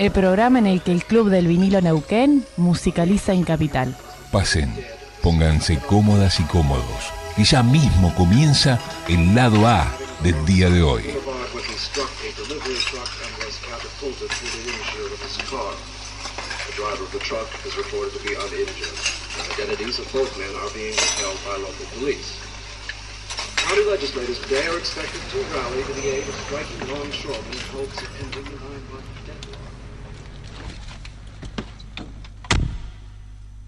[0.00, 3.94] El programa en el que el Club del Vinilo Neuquén musicaliza en Capital.
[4.32, 4.74] Pasen,
[5.20, 9.92] pónganse cómodas y cómodos, que ya mismo comienza el lado A
[10.22, 11.04] del día de hoy.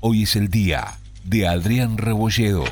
[0.05, 2.65] Hoy es el día de Adrián Rebolledo.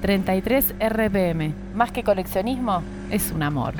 [0.00, 1.52] ...33 RPM...
[1.74, 3.74] ...más que coleccionismo, es un amor.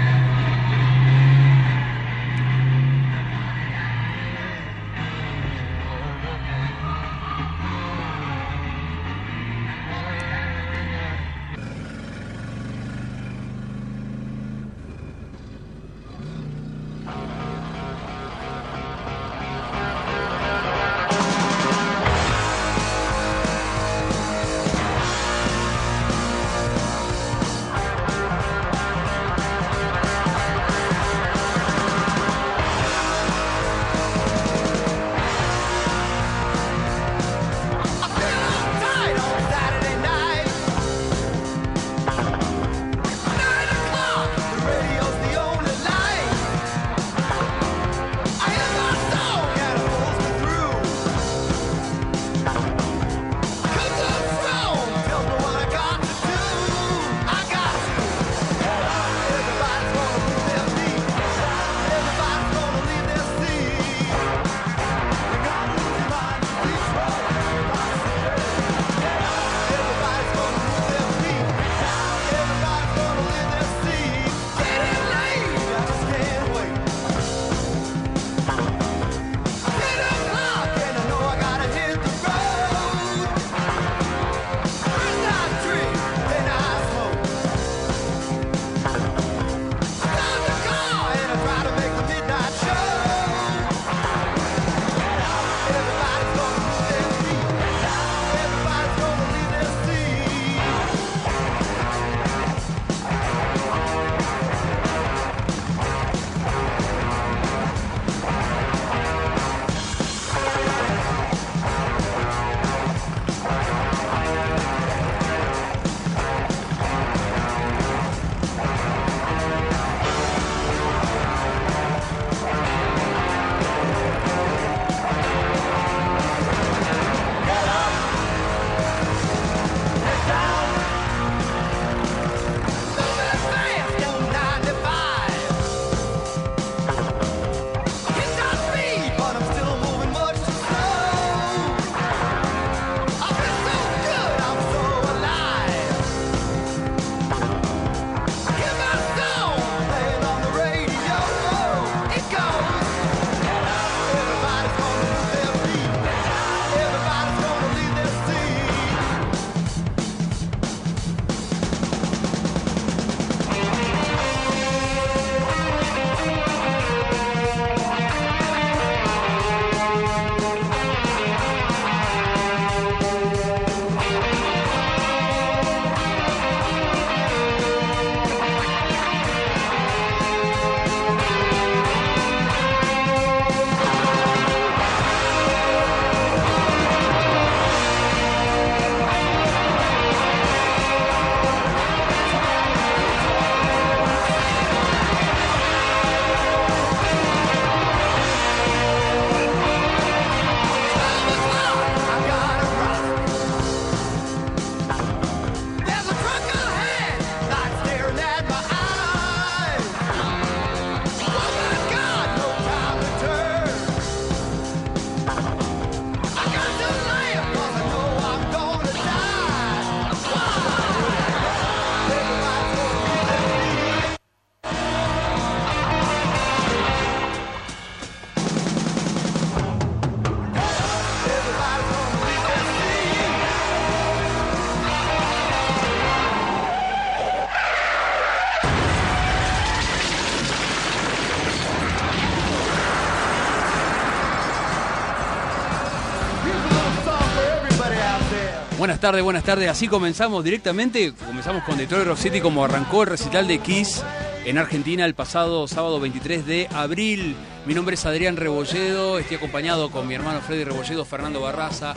[249.06, 249.70] Tardes, buenas tardes.
[249.70, 251.12] Así comenzamos directamente.
[251.12, 254.03] Comenzamos con Detroit Rock City como arrancó el recital de Kiss
[254.44, 257.37] en Argentina el pasado sábado 23 de abril.
[257.67, 261.94] Mi nombre es Adrián Rebolledo, estoy acompañado con mi hermano Freddy Rebolledo, Fernando Barraza,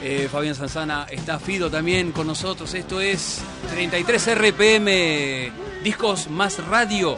[0.00, 2.72] eh, Fabián Sanzana, está Fido también con nosotros.
[2.74, 3.40] Esto es
[3.72, 5.50] 33 RPM,
[5.82, 7.16] discos más radio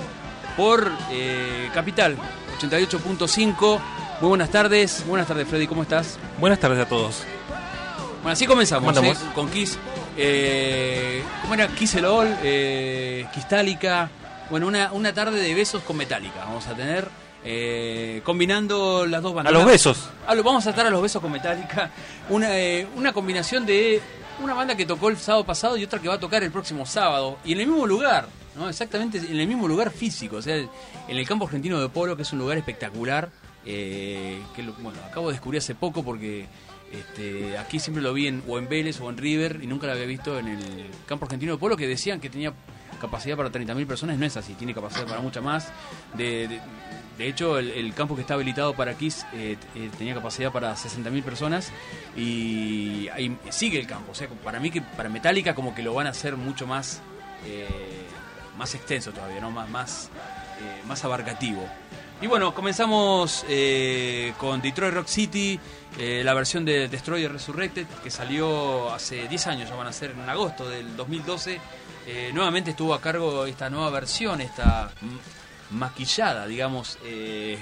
[0.57, 2.17] por eh, Capital
[2.59, 3.81] 88.5.
[4.23, 6.19] Muy buenas tardes, buenas tardes Freddy, ¿cómo estás?
[6.41, 7.27] Buenas tardes a todos.
[8.27, 8.97] Bueno, así comenzamos.
[9.05, 9.15] ¿eh?
[9.37, 9.79] con Kiss.
[10.17, 11.69] Eh, ¿Cómo era?
[11.69, 14.11] Kiss el All, eh, Kistálica.
[14.51, 16.41] Bueno, una, una tarde de besos con Metallica.
[16.45, 17.09] Vamos a tener,
[17.45, 19.55] eh, combinando las dos bandas.
[19.55, 20.11] A los besos.
[20.35, 21.89] Lo- vamos a estar a los besos con Metallica.
[22.29, 24.03] Una, eh, una combinación de
[24.43, 26.85] una banda que tocó el sábado pasado y otra que va a tocar el próximo
[26.85, 27.39] sábado.
[27.45, 28.27] Y en el mismo lugar,
[28.57, 28.69] ¿no?
[28.69, 30.39] Exactamente en el mismo lugar físico.
[30.39, 30.69] O sea, en
[31.07, 33.31] el campo argentino de Polo, que es un lugar espectacular.
[33.69, 36.47] eh, que lo- bueno, acabo de descubrir hace poco porque
[36.99, 39.93] este, aquí siempre lo vi en, o en Vélez o en River y nunca lo
[39.93, 42.53] había visto en el campo argentino de Polo que decían que tenía
[43.01, 44.19] capacidad para 30.000 personas.
[44.19, 45.69] No es así, tiene capacidad para mucha más.
[46.15, 46.61] De, de-
[47.29, 51.73] hecho, el, campo que está habilitado para Kiss eh, eh, tenía capacidad para 60.000 personas
[52.17, 54.13] y ahí sigue el campo.
[54.13, 57.01] O sea, para mí que para Metallica como que lo van a hacer mucho más
[57.47, 57.67] eh,
[58.59, 59.51] más extenso todavía, ¿no?
[59.51, 60.11] Más más
[60.87, 61.67] más abarcativo.
[62.23, 65.61] Y bueno, comenzamos eh, con Detroit Rock City,
[65.99, 70.13] eh, la versión de Destroyer Resurrected, que salió hace 10 años, ya van a ser
[70.13, 71.61] en agosto del 2012.
[72.07, 74.91] Eh, nuevamente estuvo a cargo esta nueva versión, esta
[75.73, 77.59] maquillada, digamos, eh,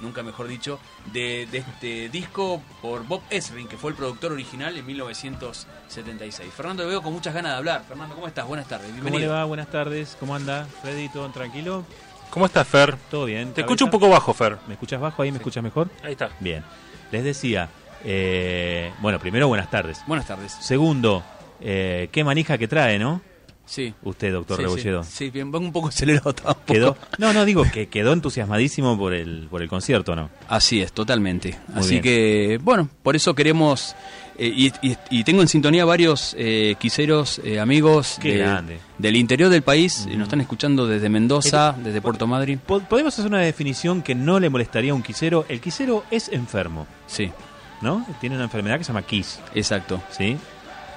[0.00, 0.80] nunca mejor dicho,
[1.12, 6.52] de, de este disco por Bob Esrin, que fue el productor original en 1976.
[6.52, 7.84] Fernando, lo veo con muchas ganas de hablar.
[7.86, 8.46] Fernando, ¿cómo estás?
[8.48, 9.32] Buenas tardes, ¿Cómo bienvenido.
[9.32, 9.44] le va?
[9.44, 10.16] Buenas tardes.
[10.18, 10.66] ¿Cómo anda?
[10.82, 11.84] Freddy, ¿todo tranquilo?
[12.30, 12.96] ¿Cómo estás, Fer?
[13.10, 13.48] ¿Todo bien?
[13.48, 13.60] Te ¿Cabeza?
[13.62, 14.58] escucho un poco bajo, Fer.
[14.66, 15.22] ¿Me escuchas bajo?
[15.22, 15.88] ¿Ahí me escuchas mejor?
[16.02, 16.30] Ahí está.
[16.40, 16.62] Bien.
[17.10, 17.68] Les decía,
[18.04, 20.02] eh, bueno, primero buenas tardes.
[20.06, 20.52] Buenas tardes.
[20.60, 21.24] Segundo,
[21.60, 23.22] eh, qué manija que trae, ¿no?
[23.64, 23.92] Sí.
[24.02, 25.02] Usted, doctor Sí, Rebolledo.
[25.04, 26.64] Sí, sí, bien, van un poco acelerado tampoco.
[26.72, 30.30] Quedó, no, no, digo que quedó entusiasmadísimo por el, por el concierto, ¿no?
[30.48, 31.58] Así es, totalmente.
[31.68, 32.02] Muy Así bien.
[32.02, 33.94] que, bueno, por eso queremos.
[34.38, 39.50] Eh, y, y- y tengo en sintonía varios eh, quiseros, eh, amigos de- del interior
[39.50, 40.06] del país.
[40.08, 42.58] eh, Nos están escuchando desde Mendoza, desde Puerto Madryn.
[42.60, 45.44] Po- Podemos hacer una definición que no le molestaría a un quisero.
[45.48, 47.30] El quisero es enfermo, Sí,
[47.80, 48.06] ¿no?
[48.20, 50.00] Tiene una enfermedad que se llama quis, exacto.
[50.10, 50.36] ¿sí?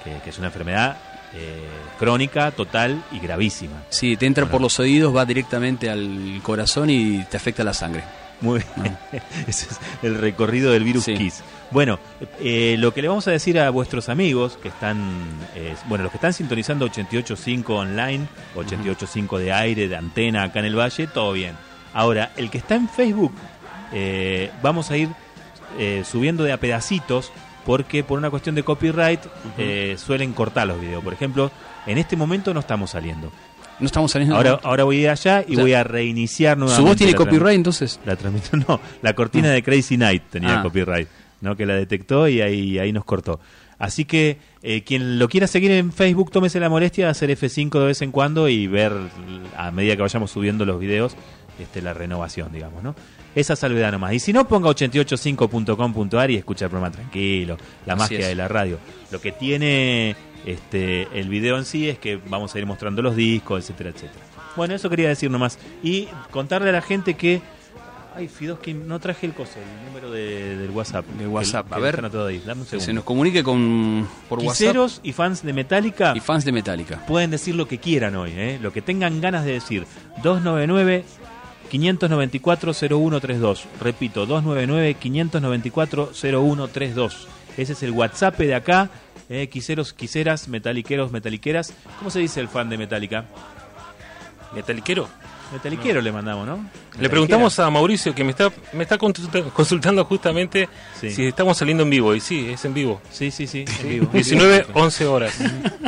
[0.04, 0.96] Que, que es una enfermedad
[1.34, 1.62] eh,
[1.98, 3.82] crónica, total y gravísima.
[3.88, 4.52] Sí, te entra Bueno.
[4.52, 8.04] por los oídos, va directamente al corazón y te afecta la sangre.
[8.40, 8.96] Muy bien.
[9.46, 11.14] Ese es el recorrido del virus Sí.
[11.14, 11.42] Kiss.
[11.72, 11.98] Bueno,
[12.40, 14.98] eh, lo que le vamos a decir a vuestros amigos que están,
[15.54, 20.66] eh, bueno, los que están sintonizando 88.5 online, 88.5 de aire, de antena acá en
[20.66, 21.54] el Valle, todo bien.
[21.94, 23.32] Ahora, el que está en Facebook,
[23.92, 25.08] eh, vamos a ir
[25.78, 27.32] eh, subiendo de a pedacitos
[27.64, 29.20] porque por una cuestión de copyright
[29.56, 31.02] eh, suelen cortar los videos.
[31.02, 31.50] Por ejemplo,
[31.86, 33.30] en este momento no estamos saliendo.
[33.78, 34.36] No estamos saliendo.
[34.36, 36.82] Ahora, ahora voy a ir allá y O sea, voy a reiniciar nuevamente.
[36.82, 37.98] ¿Su voz tiene copyright entonces?
[38.04, 40.62] La transmisión, no, la cortina de Crazy Night tenía Ah.
[40.62, 41.08] copyright,
[41.42, 41.56] ¿no?
[41.56, 43.40] Que la detectó y ahí, ahí nos cortó.
[43.78, 47.80] Así que eh, quien lo quiera seguir en Facebook, tómese la molestia de hacer F5
[47.80, 48.92] de vez en cuando y ver
[49.56, 51.16] a medida que vayamos subiendo los videos
[51.58, 52.94] este, la renovación, digamos, ¿no?
[53.34, 54.12] Esa salvedad nomás.
[54.12, 57.56] Y si no, ponga 885.com.ar y escucha el programa tranquilo,
[57.86, 58.28] la Así magia es.
[58.28, 58.78] de la radio.
[59.10, 63.16] Lo que tiene este, el video en sí es que vamos a ir mostrando los
[63.16, 64.24] discos, etcétera, etcétera.
[64.56, 65.58] Bueno, eso quería decir nomás.
[65.82, 67.40] Y contarle a la gente que.
[68.14, 71.06] Ay, Fidoski, no traje el coso, el número de- del WhatsApp.
[71.06, 71.94] Del WhatsApp, Que- a que ver.
[71.94, 72.42] están todo ahí.
[72.44, 72.84] Dame un Que segundo.
[72.86, 77.04] se nos comunique con, por WhatsApp Quiseros y fans de Metallica y fans de Metallica.
[77.06, 78.58] pueden decir lo que quieran hoy, ¿eh?
[78.60, 79.86] lo que tengan ganas de decir.
[80.22, 81.04] 299
[81.70, 83.64] 594 0132.
[83.80, 87.26] Repito, 299 594 0132.
[87.56, 88.90] Ese es el WhatsApp de acá.
[89.30, 91.72] Eh, quiseros, quiseras, metaliqueros, metaliqueras.
[91.98, 93.24] ¿Cómo se dice el fan de Metallica?
[94.54, 95.08] ¿Metaliquero?
[95.52, 96.64] Metaliquero le mandamos, ¿no?
[96.98, 100.68] Le preguntamos a Mauricio, que me está, me está consulta- consultando justamente
[101.00, 101.10] Sí.
[101.10, 102.14] si estamos saliendo en vivo.
[102.14, 103.00] Y sí, es en vivo.
[103.10, 103.64] Sí, sí, sí.
[103.82, 104.08] en vivo.
[104.12, 105.38] 19, 11 horas.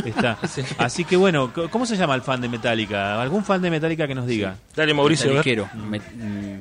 [0.04, 0.38] Está.
[0.46, 0.62] Sí.
[0.78, 3.20] Así que bueno, ¿cómo se llama el fan de Metallica?
[3.20, 4.56] ¿Algún fan de Metallica que nos diga?
[4.76, 5.26] Dale, Mauricio.
[5.28, 5.68] Metaliquero.
[5.88, 6.60] Met- mm,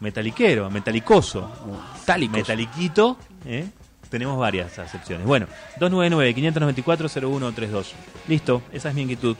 [0.00, 1.50] Metaliquero, metalicoso.
[2.04, 2.36] Tálicos.
[2.36, 3.16] Metaliquito,
[3.46, 3.66] ¿eh?
[4.10, 5.26] Tenemos varias acepciones.
[5.26, 5.46] Bueno,
[5.80, 7.86] 299-594-0132.
[8.28, 9.36] Listo, esa es mi inquietud.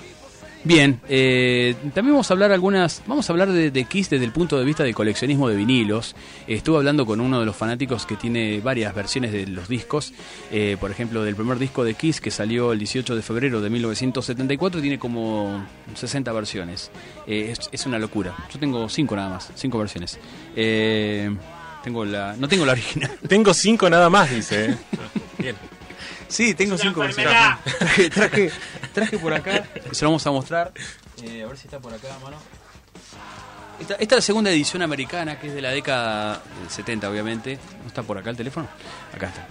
[0.64, 4.32] Bien, eh, también vamos a hablar algunas, vamos a hablar de, de Kiss desde el
[4.32, 6.16] punto de vista del coleccionismo de vinilos.
[6.48, 10.12] Estuve hablando con uno de los fanáticos que tiene varias versiones de los discos,
[10.50, 13.70] eh, por ejemplo del primer disco de Kiss que salió el 18 de febrero de
[13.70, 16.90] 1974 tiene como 60 versiones.
[17.26, 18.34] Eh, es, es una locura.
[18.52, 20.18] Yo tengo cinco nada más, cinco versiones.
[20.56, 21.30] Eh,
[21.86, 23.12] tengo la, no tengo la original.
[23.28, 24.70] Tengo 5 nada más, dice.
[24.70, 24.76] ¿eh?
[25.38, 25.54] Bien.
[26.28, 27.32] Sí, tengo cinco versiones.
[27.32, 28.50] Traje, traje,
[28.92, 30.72] traje por acá, se lo vamos a mostrar.
[31.22, 32.36] Eh, a ver si está por acá, mano.
[33.80, 37.58] Esta, esta es la segunda edición americana, que es de la década del 70, obviamente.
[37.82, 38.68] ¿No está por acá el teléfono?
[39.14, 39.46] Acá está.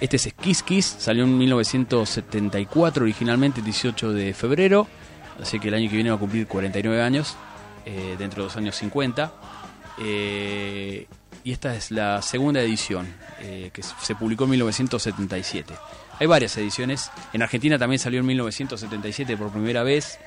[0.00, 4.88] Este es Kiss Kiss, salió en 1974 originalmente, 18 de febrero.
[5.40, 7.36] Así que el año que viene va a cumplir 49 años,
[7.86, 9.32] eh, dentro de los años 50.
[9.98, 11.06] Eh,
[11.44, 13.06] y esta es la segunda edición,
[13.40, 15.74] eh, que se publicó en 1977.
[16.22, 17.10] Hay varias ediciones.
[17.32, 20.20] En Argentina también salió en 1977 por primera vez.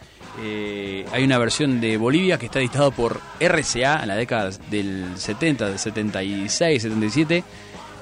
[0.44, 5.14] Eh, hay una versión de Bolivia que está editada por RCA en la década del
[5.16, 7.44] 70, del 76, 77,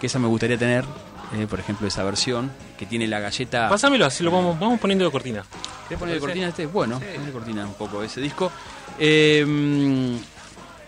[0.02, 0.84] que esa me gustaría tener,
[1.38, 3.70] eh, por ejemplo, esa versión, que tiene la galleta...
[3.70, 5.46] Pásamelo, así lo vamos, vamos poniendo de cortina.
[5.88, 6.66] ¿Querés poner de cortina este?
[6.66, 8.52] Bueno, poner de cortina un poco ese disco.
[8.98, 9.46] Eh,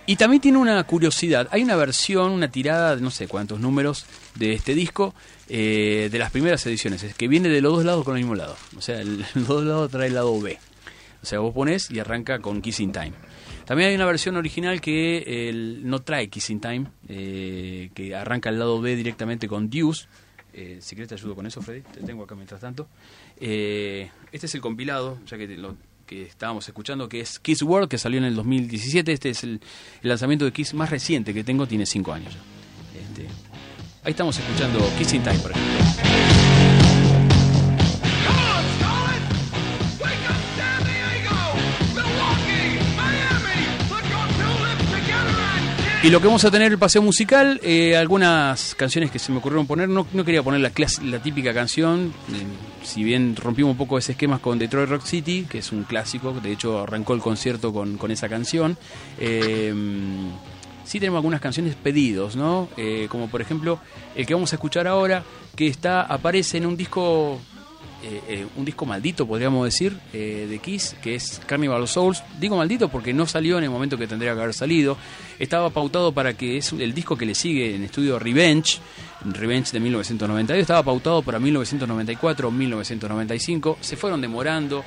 [0.07, 1.47] y también tiene una curiosidad.
[1.51, 5.15] Hay una versión, una tirada de no sé cuántos números de este disco,
[5.49, 8.35] eh, de las primeras ediciones, es que viene de los dos lados con el mismo
[8.35, 8.55] lado.
[8.77, 9.03] O sea,
[9.35, 10.57] los dos lados trae el lado B.
[11.21, 13.13] O sea, vos pones y arranca con Kissing Time.
[13.65, 15.51] También hay una versión original que
[15.83, 20.05] no trae Kissing Time, eh, que arranca el lado B directamente con Deuce.
[20.53, 22.87] Eh, si querés te ayudo con eso, Freddy, te tengo acá mientras tanto.
[23.37, 25.75] Eh, este es el compilado, ya que lo
[26.05, 29.11] que estábamos escuchando, que es Kiss World, que salió en el 2017.
[29.11, 29.59] Este es el,
[30.03, 32.54] el lanzamiento de Kiss más reciente que tengo, tiene 5 años ya.
[34.05, 35.73] Ahí estamos escuchando Kissing Time, por ejemplo.
[46.03, 49.39] Y lo que vamos a tener el paseo musical, eh, algunas canciones que se me
[49.39, 50.69] ocurrieron poner, no, no quería poner la,
[51.19, 55.57] típica canción, eh, si bien rompimos un poco ese esquema con Detroit Rock City, que
[55.57, 58.77] es un clásico, de hecho arrancó el concierto con, con esa canción.
[59.17, 59.73] Eh,
[60.85, 62.69] sí tenemos algunas canciones pedidos, ¿no?
[62.77, 63.79] Eh, como por ejemplo
[64.15, 65.23] el que vamos a escuchar ahora,
[65.55, 67.39] que está aparece en un disco
[68.03, 72.23] eh, eh, un disco maldito, podríamos decir, de Kiss, que es Carnival of Souls.
[72.39, 74.95] Digo maldito porque no salió en el momento que tendría que haber salido.
[75.39, 78.79] Estaba pautado para que es el disco que le sigue en estudio Revenge,
[79.25, 83.77] Revenge de 1992, estaba pautado para 1994 1995.
[83.81, 84.83] Se fueron demorando.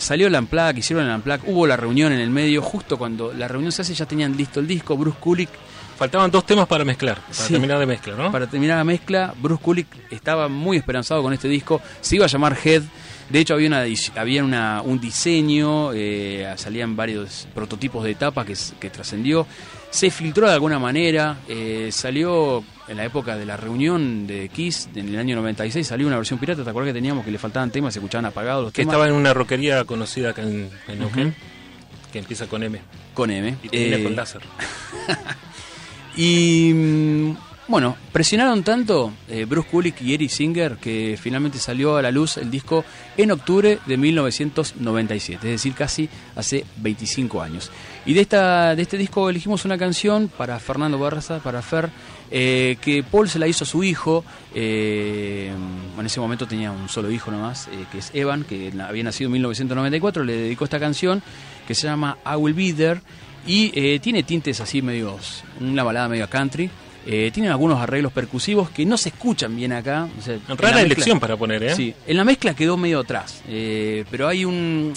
[0.00, 3.46] Salió el Unplugged, hicieron el Unplugged, hubo la reunión en el medio, justo cuando la
[3.48, 5.50] reunión se hace ya tenían listo el disco, Bruce Kulick
[5.98, 7.52] Faltaban dos temas para mezclar, para Sí.
[7.52, 8.32] terminar de mezcla, ¿no?
[8.32, 11.82] para terminar la mezcla, Bruce Kulick estaba muy esperanzado con este disco.
[12.00, 12.82] Se iba a llamar Head.
[13.28, 13.84] De hecho, había, una,
[14.16, 19.46] había una, un diseño, eh, salían varios prototipos de etapa que, que trascendió.
[19.90, 24.88] Se filtró de alguna manera, eh, salió en la época de la reunión de Kiss,
[24.94, 26.64] en el año 96, salió una versión pirata.
[26.64, 28.94] ¿Te acuerdas que teníamos que le faltaban temas, se escuchaban apagados los que temas?
[28.94, 31.34] estaba en una roquería conocida acá en, en Neuquén,
[32.12, 32.80] que empieza con M
[33.14, 33.56] Con M.
[33.62, 34.42] y termina Eh, con láser.
[36.16, 37.36] Y mm,
[37.68, 42.36] bueno, presionaron tanto eh, Bruce Kulick y Eric Singer que finalmente salió a la luz
[42.36, 42.84] el disco
[43.16, 47.70] en octubre de 1997, es decir, casi hace 25 años.
[48.04, 51.90] Y de, esta, de este disco elegimos una canción para Fernando Barraza, para Fer,
[52.30, 54.24] eh, que Paul se la hizo a su hijo.
[54.54, 55.52] eh,
[55.98, 59.28] en ese momento tenía un solo hijo nomás, eh, que es Evan, que había nacido
[59.28, 60.24] en 1994.
[60.24, 61.22] Le dedicó esta canción
[61.68, 63.00] que se llama I Will Be There.
[63.46, 66.68] Y tiene tintes así medios, una balada medio country.
[67.32, 70.06] Tiene algunos arreglos percusivos que no se escuchan bien acá.
[70.18, 71.74] o sea, en la Rara mezcla- elección para poner, ¿eh?
[71.74, 73.42] Sí, en la mezcla quedó medio atrás,
[74.10, 74.92] pero hay un...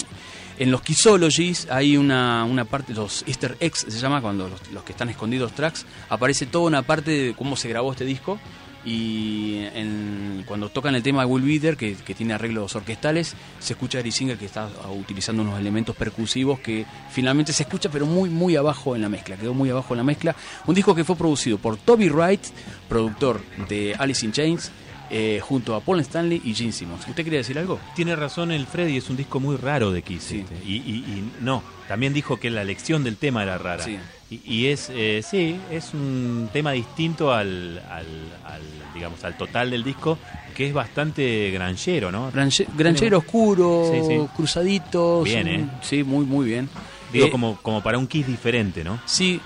[0.58, 4.92] En los Kissologies hay una, una parte, los Easter eggs se llama, cuando los, que
[4.92, 8.38] están escondidos tracks, aparece toda una parte de cómo se grabó este disco
[8.84, 13.72] y en- cuando tocan el tema de Will Beater, que, que tiene arreglos orquestales, se
[13.72, 18.28] escucha a Singer que está utilizando unos elementos percusivos que finalmente se escucha pero muy
[18.30, 20.36] muy abajo en la mezcla, quedó muy abajo en la mezcla.
[20.66, 22.42] Un disco que fue producido por Toby Wright,
[22.88, 24.70] productor de Alice in Chains,
[25.16, 27.06] eh, junto a Paul Stanley y Gene Simmons.
[27.08, 27.78] ¿Usted quería decir algo?
[27.94, 30.24] Tiene razón el Freddy, es un disco muy raro de Kiss.
[30.24, 30.40] Sí.
[30.40, 30.56] este.
[30.66, 33.84] Y, y- y no, también dijo que la elección del tema era rara.
[33.84, 33.96] Sí.
[34.30, 38.06] Y, y es, eh, sí, es un tema distinto al, al,
[38.44, 40.18] al, digamos, al total del disco,
[40.56, 42.32] que es bastante granjero, ¿no?
[42.32, 44.26] Granche- granchero oscuro, Sí, sí.
[44.36, 45.24] cruzaditos.
[45.24, 45.68] Bien, ¿eh?
[45.82, 46.68] Sí, muy, muy bien.
[47.12, 48.98] Digo, Eh, como, como para un Kiss diferente, ¿no?
[49.04, 49.40] Sí,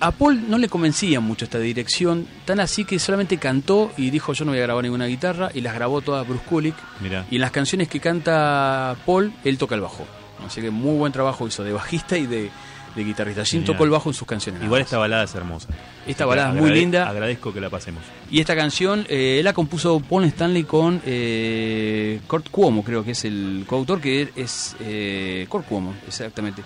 [0.00, 4.32] a Paul no le convencía mucho esta dirección, tan así que solamente cantó y dijo
[4.32, 6.74] yo no voy a grabar ninguna guitarra y las grabó todas Bruce Kulick.
[7.00, 7.26] Mira.
[7.30, 10.06] Y en las canciones que canta Paul, él toca el bajo.
[10.44, 12.50] Así que muy buen trabajo hizo de bajista y de,
[12.94, 13.44] de guitarrista.
[13.44, 14.62] Jim tocó el bajo en sus canciones.
[14.62, 15.68] Igual esta balada es hermosa.
[16.06, 17.08] Esta balada es muy linda.
[17.08, 18.02] Agradezco que la pasemos.
[18.30, 23.24] Y esta canción eh, la compuso Paul Stanley con eh, Kurt Cuomo, creo que es
[23.24, 26.62] el coautor, que es eh, Kurt Cuomo, exactamente.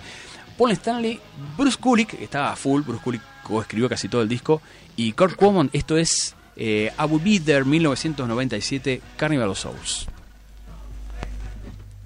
[0.59, 1.17] Paul Stanley,
[1.57, 3.21] Bruce Kulick, que estaba a full, Bruce Kulick
[3.61, 4.61] escribió casi todo el disco,
[4.97, 10.05] y Kurt Cuomo, esto es Eh, I Will Be There 1997, Carnival of Souls.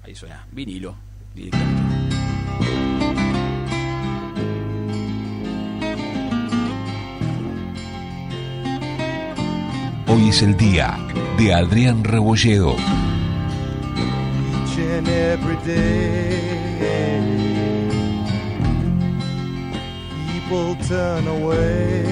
[0.04, 0.94] Ahí suena, vinilo,
[1.34, 1.82] directamente.
[10.06, 10.96] Hoy es el día
[11.36, 12.76] de Adrián Rebolledo.
[14.76, 17.33] each and every day.
[20.46, 22.04] People turn away,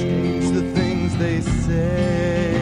[0.00, 2.54] change the things they say.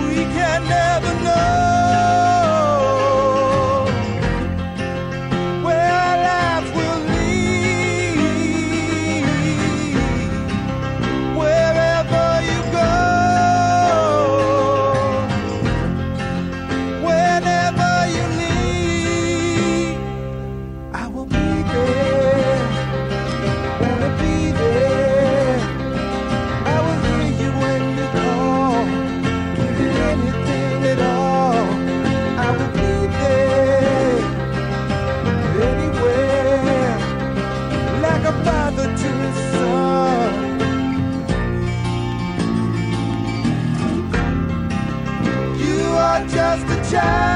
[0.00, 1.71] We can never know.
[46.92, 47.31] shine.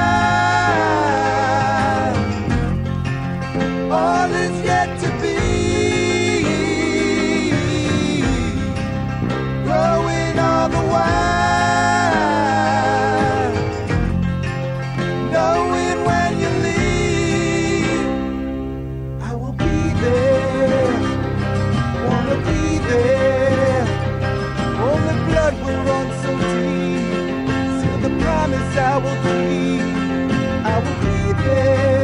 [28.78, 29.82] I will keep.
[30.66, 31.95] I will be there,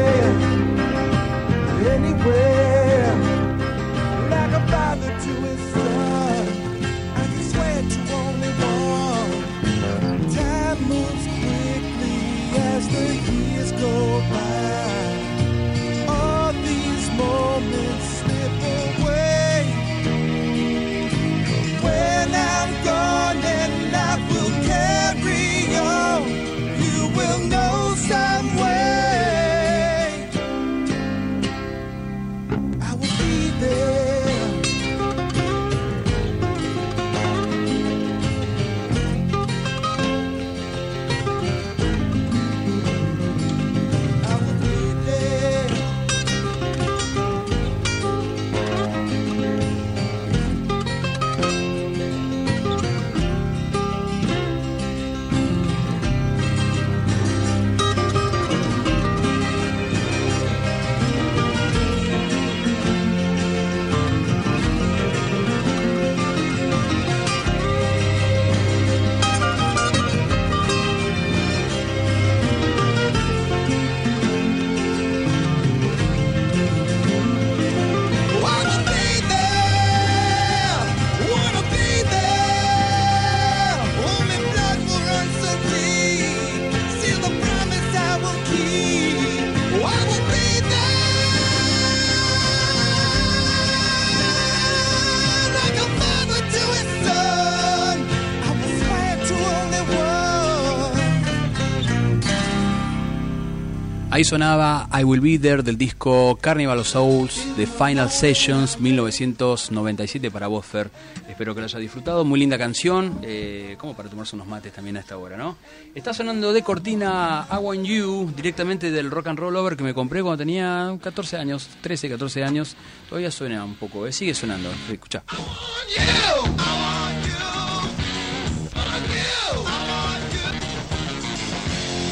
[104.23, 110.31] Ahí sonaba I Will Be There del disco Carnival of Souls de Final Sessions 1997
[110.31, 110.93] para vos, Fer.
[111.29, 112.25] Espero que lo hayas disfrutado.
[112.25, 115.57] Muy linda canción, eh, como para tomarse unos mates también a esta hora, ¿no?
[115.93, 119.93] Está sonando de cortina I Want You, directamente del rock and roll over que me
[119.93, 122.77] compré cuando tenía 14 años, 13, 14 años.
[123.09, 124.13] Todavía suena un poco, ¿eh?
[124.13, 124.71] sigue sonando.
[124.89, 125.25] Escucha.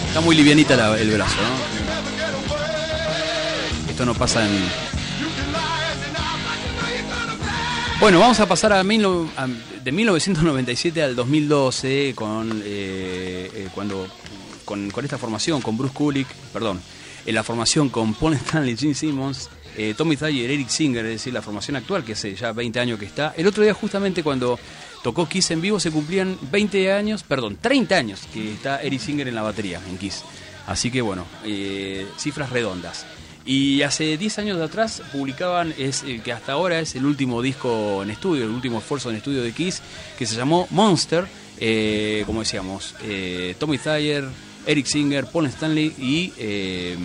[0.08, 1.79] Está muy livianita la- el brazo, ¿no?
[4.04, 4.50] No pasa en.
[8.00, 9.06] Bueno, vamos a pasar a, mil
[9.84, 14.06] de 1997 al 2012 con eh, eh, cuando
[14.64, 16.80] con, esta formación con Bruce Kulick, perdón,
[17.26, 21.34] en la formación con Paul Stanley, Gene Simmons, eh, Tommy Thayer, Eric Singer, es decir,
[21.34, 23.34] la formación actual que hace ya 20 años que está.
[23.36, 24.58] El otro día justamente cuando
[25.02, 29.28] tocó Kiss en vivo se cumplían 20 años, perdón, 30 años que está Eric Singer
[29.28, 30.24] en la batería en Kiss.
[30.66, 31.26] Así que bueno,
[32.16, 33.04] cifras redondas.
[33.46, 37.40] Y hace 10 años de atrás publicaban, es el que hasta ahora es el último
[37.42, 39.82] disco en estudio, el último esfuerzo en estudio de Kiss,
[40.18, 41.26] que se llamó Monster.
[41.58, 44.24] eh, como decíamos, eh, Tommy Thayer,
[44.66, 46.96] Eric Singer, Paul Stanley y eh,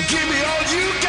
[0.00, 0.99] so give me all you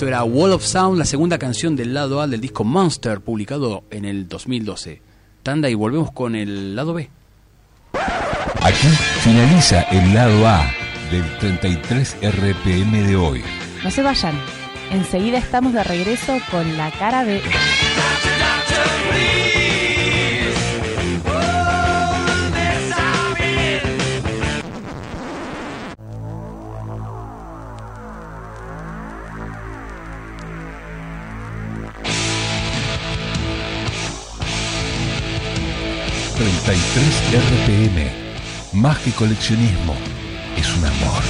[0.00, 3.84] Esto era Wall of Sound, la segunda canción del lado A del disco Monster, publicado
[3.90, 5.02] en el 2012.
[5.42, 7.10] Tanda y volvemos con el lado B.
[8.62, 8.86] Aquí
[9.22, 10.72] finaliza el lado A
[11.10, 13.42] del 33 RPM de hoy.
[13.84, 14.40] No se vayan.
[14.90, 17.42] Enseguida estamos de regreso con la cara B.
[36.66, 38.10] RPM,
[38.80, 39.94] más que coleccionismo,
[40.56, 41.22] es un amor.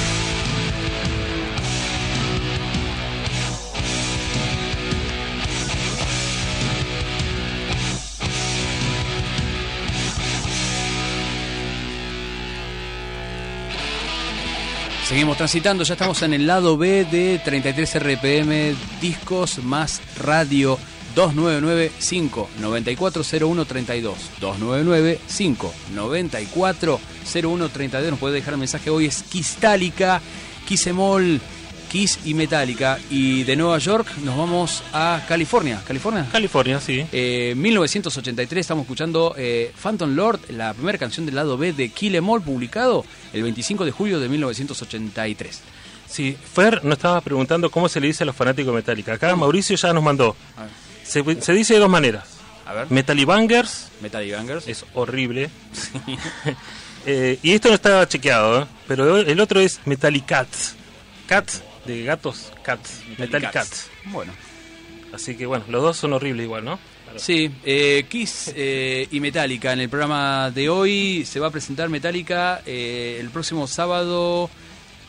[15.07, 20.77] Seguimos transitando, ya estamos en el lado B de 33 RPM, discos más radio
[21.15, 30.21] 2995 940132 2995 940132 nos puede dejar el mensaje hoy es Quistálica,
[30.67, 31.39] Quisemol,
[31.91, 36.25] Kiss y Metallica y de Nueva York nos vamos a California, California.
[36.31, 37.05] California, sí.
[37.11, 42.15] Eh, 1983 estamos escuchando eh, Phantom Lord, la primera canción del lado B de Kill
[42.15, 45.61] Em All, publicado el 25 de julio de 1983.
[46.07, 49.13] Sí, Fer nos estaba preguntando cómo se le dice a los fanáticos de Metallica.
[49.13, 50.33] Acá Mauricio ya nos mandó.
[50.55, 50.71] A ver.
[51.11, 52.25] Se, se dice de dos maneras.
[52.65, 54.67] A ver, Metalibangers Metallic Bangers.
[54.67, 55.49] es horrible.
[57.03, 58.67] Eh, y esto no está chequeado, ¿eh?
[58.87, 60.75] pero el otro es Metallicats.
[61.25, 63.01] Cats, de gatos, cats.
[63.17, 63.89] Metallicats.
[64.05, 64.31] Bueno.
[65.11, 66.77] Así que bueno, los dos son horribles igual, ¿no?
[67.17, 69.73] Sí, eh, Kiss eh, y Metallica.
[69.73, 74.51] En el programa de hoy se va a presentar Metallica eh, el próximo sábado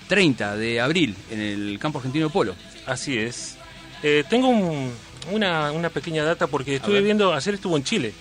[0.08, 2.54] 30 de abril en el campo argentino de polo.
[2.86, 3.56] Así es.
[4.02, 4.94] Eh, tengo un-
[5.30, 8.12] una, una pequeña data porque estuve viendo, ayer estuvo en Chile.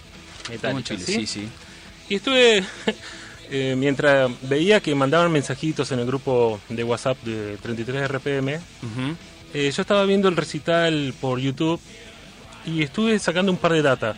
[0.50, 1.14] Metallica, en Chile, ¿sí?
[1.14, 1.50] sí, sí.
[2.10, 2.64] Y estuve,
[3.50, 9.16] eh, mientras veía que mandaban mensajitos en el grupo de WhatsApp de 33 RPM, Ujú.
[9.54, 11.80] eh, yo estaba viendo el recital por YouTube
[12.66, 14.16] y estuve sacando un par de data.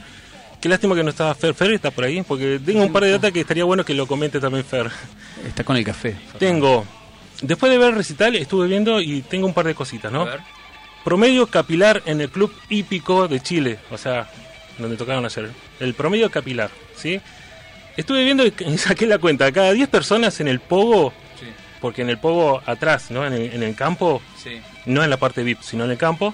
[0.59, 1.53] Qué lástima que no estaba Fer.
[1.53, 4.07] Fer está por ahí, porque tengo un par de data que estaría bueno que lo
[4.07, 4.89] comente también Fer.
[5.45, 6.15] Está con el café.
[6.39, 6.85] Tengo,
[7.41, 10.21] después de ver el recital, estuve viendo y tengo un par de cositas, ¿no?
[10.21, 10.39] A ver.
[11.03, 14.29] Promedio capilar en el club hípico de Chile, o sea,
[14.77, 15.51] donde tocaron ayer.
[15.79, 17.19] El promedio capilar, ¿sí?
[17.97, 19.51] Estuve viendo y saqué la cuenta.
[19.51, 21.47] Cada 10 personas en el pogo, Sí,
[21.81, 23.25] porque en el pogo atrás, ¿no?
[23.25, 24.61] En el, en el campo, sí.
[24.85, 26.33] no en la parte VIP, sino en el campo,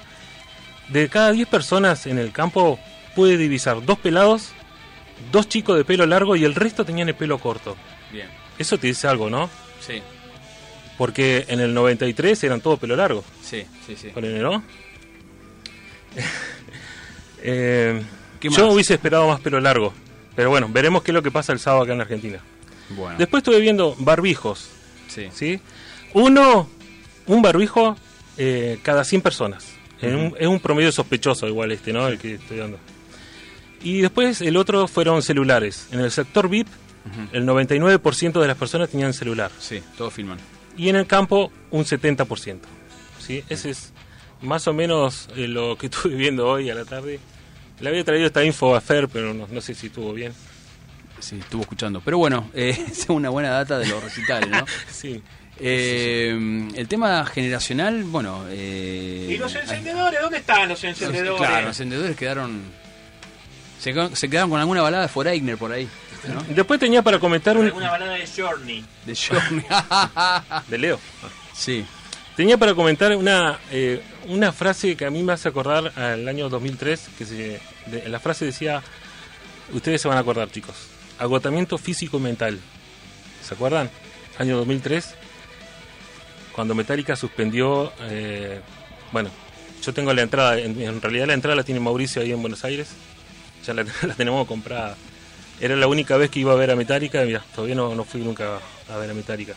[0.90, 2.80] de cada 10 personas en el campo
[3.16, 4.52] pude divisar dos pelados,
[5.32, 7.76] dos chicos de pelo largo y el resto tenían el pelo corto.
[8.12, 8.28] Bien.
[8.58, 9.50] Eso te dice algo, ¿no?
[9.80, 10.02] Sí,
[11.00, 13.24] Porque en el 93 eran todo pelo largo.
[13.42, 14.10] sí, sí, sí.
[14.10, 14.62] Con el ¿no?
[17.42, 18.02] Eh,
[18.40, 19.94] ¿Qué yo hubiese esperado más pelo largo.
[20.36, 22.40] Pero bueno, veremos qué es lo que pasa el sábado acá en Argentina.
[22.90, 24.70] Bueno, Después estuve viendo barbijos,
[25.08, 25.30] sí.
[25.34, 25.60] ¿sí?
[26.14, 26.70] Uno,
[27.28, 27.96] un barbijo
[28.38, 29.68] eh, cada 100 personas.
[30.02, 32.08] Un- es un promedio sospechoso igual este, ¿no?
[32.08, 32.78] El que estoy dando.
[33.84, 35.88] Y después el otro fueron celulares.
[35.92, 36.68] En el sector VIP,
[37.32, 39.52] el 99% de las personas tenían celular.
[39.60, 40.38] Sí, todos filman.
[40.80, 42.60] Y en el campo, un 70%.
[43.20, 43.44] ¿sí?
[43.50, 43.92] Ese es
[44.42, 47.20] más o menos eh, lo que estuve viendo hoy a la tarde.
[47.80, 50.34] Le había traído esta info a Fer, pero no, no sé si estuvo bien.
[51.20, 52.02] Sí, estuvo escuchando.
[52.04, 54.66] Pero bueno, eh, es una buena data de los recitales, ¿no?
[54.92, 55.22] Sí.
[55.62, 58.46] Eh, el tema generacional, bueno.
[58.50, 60.22] Eh, ¿Y los hay- encendedores?
[60.22, 61.38] ¿Dónde están los encendedores?
[61.38, 62.62] Claro, los encendedores quedaron.
[63.82, 65.88] Se, quedaron- se quedaron con alguna balada de Foreigner por ahí,
[66.28, 66.44] ¿no?
[66.54, 67.72] Después tenía para comentar un...
[67.72, 68.84] Una balada de Journey.
[69.06, 69.66] De Journey.
[70.68, 71.00] De Leo.
[71.54, 71.86] sí.
[72.36, 76.48] Tenía para comentar una, eh, una frase que a mí me hace acordar al año
[76.48, 78.82] 2003, que se, de- la frase decía,
[79.74, 80.74] ustedes se van a acordar chicos,
[81.18, 82.58] agotamiento físico y mental.
[83.46, 83.90] ¿Se acuerdan?
[84.38, 85.16] Año 2003,
[86.54, 88.62] cuando Metallica suspendió, eh,
[89.12, 89.30] bueno,
[89.84, 92.64] yo tengo la entrada, en, en realidad la entrada la tiene Mauricio ahí en Buenos
[92.64, 92.88] Aires,
[93.66, 94.96] ya la, la tenemos comprada.
[95.62, 98.04] Era la única vez que iba a ver a Metallica, y mira, todavía no, no
[98.06, 99.56] fui nunca a ver a Metallica.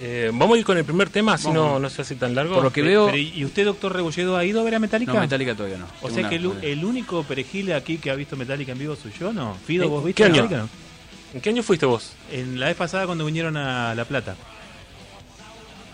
[0.00, 2.54] Eh, vamos a ir con el primer tema, si no, no se hace tan largo.
[2.54, 3.06] Por lo que veo.
[3.06, 5.12] pero, ¿Y usted, doctor Rebolledo, ha ido a ver a Metallica?
[5.12, 5.86] No, Metallica todavía no.
[6.00, 8.94] O Tengo sea una- que el, único perejil aquí que ha visto Metallica en vivo
[8.96, 9.56] soy yo, ¿no?
[9.66, 10.42] Fido, ¿En ¿vos viste qué año?
[10.44, 10.62] Metallica?
[10.62, 10.68] no?
[11.34, 12.12] ¿En qué año fuiste vos?
[12.30, 14.36] En la vez pasada cuando vinieron a La Plata.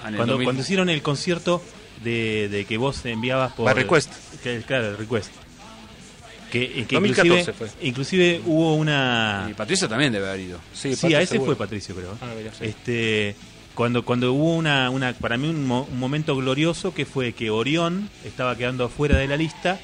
[0.00, 0.44] Ah, Cuando, 2000.
[0.44, 1.62] cuando hicieron el concierto
[2.02, 3.64] de, de que vos enviabas por...
[3.64, 4.12] By request.
[4.42, 5.32] Que, claro, el request.
[6.54, 7.86] Que, eh, que 2014 inclusive, fue.
[7.88, 9.46] inclusive hubo una...
[9.50, 10.58] Y Patricio también debe haber ido.
[10.72, 11.46] Sí, a ese seguro.
[11.54, 12.16] fue Patricio, creo.
[12.20, 12.64] Ah, mira, sí.
[12.66, 13.34] Este,
[13.74, 17.50] cuando, cuando hubo una, una para mí un, mo- un momento glorioso que fue que
[17.50, 19.80] Orión estaba quedando fuera de la lista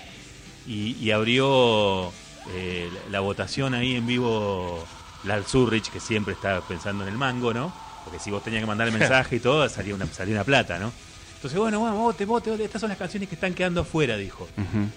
[0.67, 2.13] y, y abrió
[2.55, 4.87] eh, la, la votación ahí en vivo
[5.25, 7.75] Lal Zurrich, que siempre está pensando en el mango, ¿no?
[8.05, 10.79] Porque si vos tenías que mandar el mensaje y todo, salía una, salía una plata,
[10.79, 10.93] ¿no?
[11.41, 14.47] Entonces, bueno, vamos, vote, vote, vote, estas son las canciones que están quedando afuera, dijo.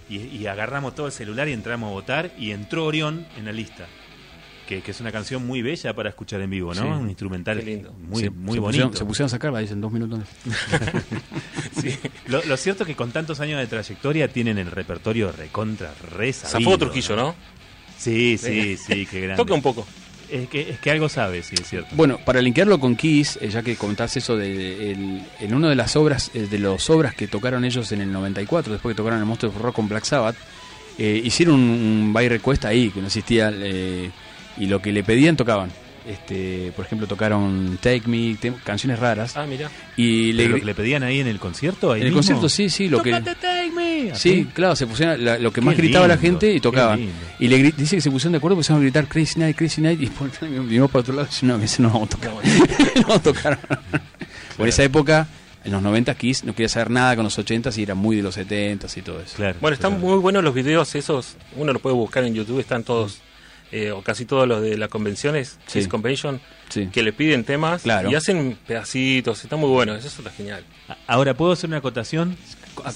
[0.10, 3.54] y, y agarramos todo el celular y entramos a votar y entró Orión en la
[3.54, 3.88] lista.
[4.68, 6.82] Que, que es una canción muy bella para escuchar en vivo, ¿no?
[6.82, 6.88] Sí.
[6.88, 7.94] Un instrumental lindo.
[7.94, 8.66] muy, Se- muy se bonito.
[8.88, 10.20] Pusieron, se pusieron a sacarla, dicen dos minutos.
[11.82, 11.98] Sí.
[12.28, 16.32] Lo, lo cierto es que con tantos años de trayectoria tienen el repertorio recontra re
[16.32, 17.36] Zafó Trujillo, ¿no?
[17.98, 19.38] Sí, sí, sí, qué grande.
[19.38, 19.86] Toca un poco.
[20.34, 21.90] Es que, es que algo sabe, sí, es cierto.
[21.96, 25.76] Bueno, para linkearlo con Kiss, eh, ya que comentás eso de el- en una de
[25.76, 29.20] las obras, eh, de las obras que tocaron ellos en el 94, después que tocaron
[29.20, 30.36] el Monster of Rock con Black Sabbath,
[30.98, 32.28] eh, hicieron un, un by
[32.64, 34.10] ahí, que no existía, eh,
[34.58, 35.70] y lo que le pedían tocaban.
[36.08, 38.36] Este, por ejemplo, tocaron Take Me,
[38.66, 39.70] canciones raras, Ah, mira.
[39.96, 42.50] y le, Pero lo que le pedían ahí en el concierto, ahí en el concierto
[42.50, 43.12] sí, sí, lo que...
[43.12, 44.14] Take me.
[44.16, 47.08] Sí, claro, se pusieron la- lo que más gritaba la gente y tocaban.
[47.40, 50.02] Y le dice que se pusieron de acuerdo, empezaron a gritar Crazy Night, Crazy Night,
[50.02, 50.30] y por,
[50.68, 52.32] vimos para otro lado y dice, no, ese no vamos a tocar.
[52.96, 53.60] no vamos a tocar.
[54.58, 55.28] Por esa época,
[55.64, 58.24] en los 90 Kiss no quería saber nada con los 80 y era muy de
[58.24, 59.38] los 70 y todo eso.
[59.38, 60.06] Claro, Bueno, están claro.
[60.08, 61.38] muy buenos los videos esos.
[61.56, 63.20] Uno los puede buscar en YouTube, están todos,
[63.74, 65.80] eh, o casi todos los de las convenciones, Sí.
[65.80, 66.88] Kiss Convention, Sí.
[66.94, 68.10] que le piden temas Claro.
[68.12, 69.44] y hacen pedacitos.
[69.44, 70.64] Está muy bueno, eso está genial.
[71.08, 72.38] Ahora, ¿puedo hacer una acotación?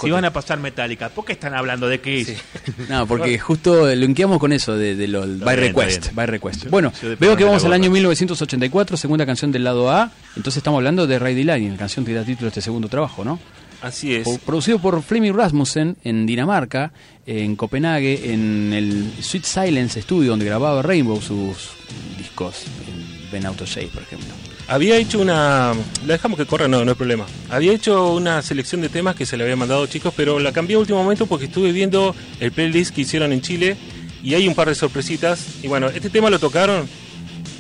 [0.02, 2.34] Si van a pasar Metallica, ¿por qué están hablando de Kiss?
[2.90, 6.26] No, porque justo linkeamos con eso de, de lo del Está by bien, request, by
[6.26, 6.64] request.
[6.66, 7.94] Yo- bueno, yo veo que vamos al año gorra.
[7.94, 10.12] 1984, segunda canción del lado A.
[10.36, 13.24] Entonces estamos hablando de Ridey Line, la canción que da título a este segundo trabajo,
[13.24, 13.40] ¿no?
[13.82, 14.24] Así es.
[14.24, 16.92] Pro- Producido por Fleming Rasmussen en Dinamarca,
[17.26, 21.70] en Copenhague, en el Sweet Silence Studio donde grababa Rainbow sus
[22.18, 24.28] discos, en Ben Autoshave, por ejemplo.
[24.70, 25.74] Había hecho una.
[26.06, 27.26] La dejamos que corra, no, no hay problema.
[27.50, 30.76] Había hecho una selección de temas que se le había mandado chicos, pero la cambié
[30.76, 33.78] a último momento porque estuve viendo el playlist que hicieron en Chile
[34.24, 35.40] y hay un par de sorpresitas.
[35.64, 36.86] Y bueno, este tema lo tocaron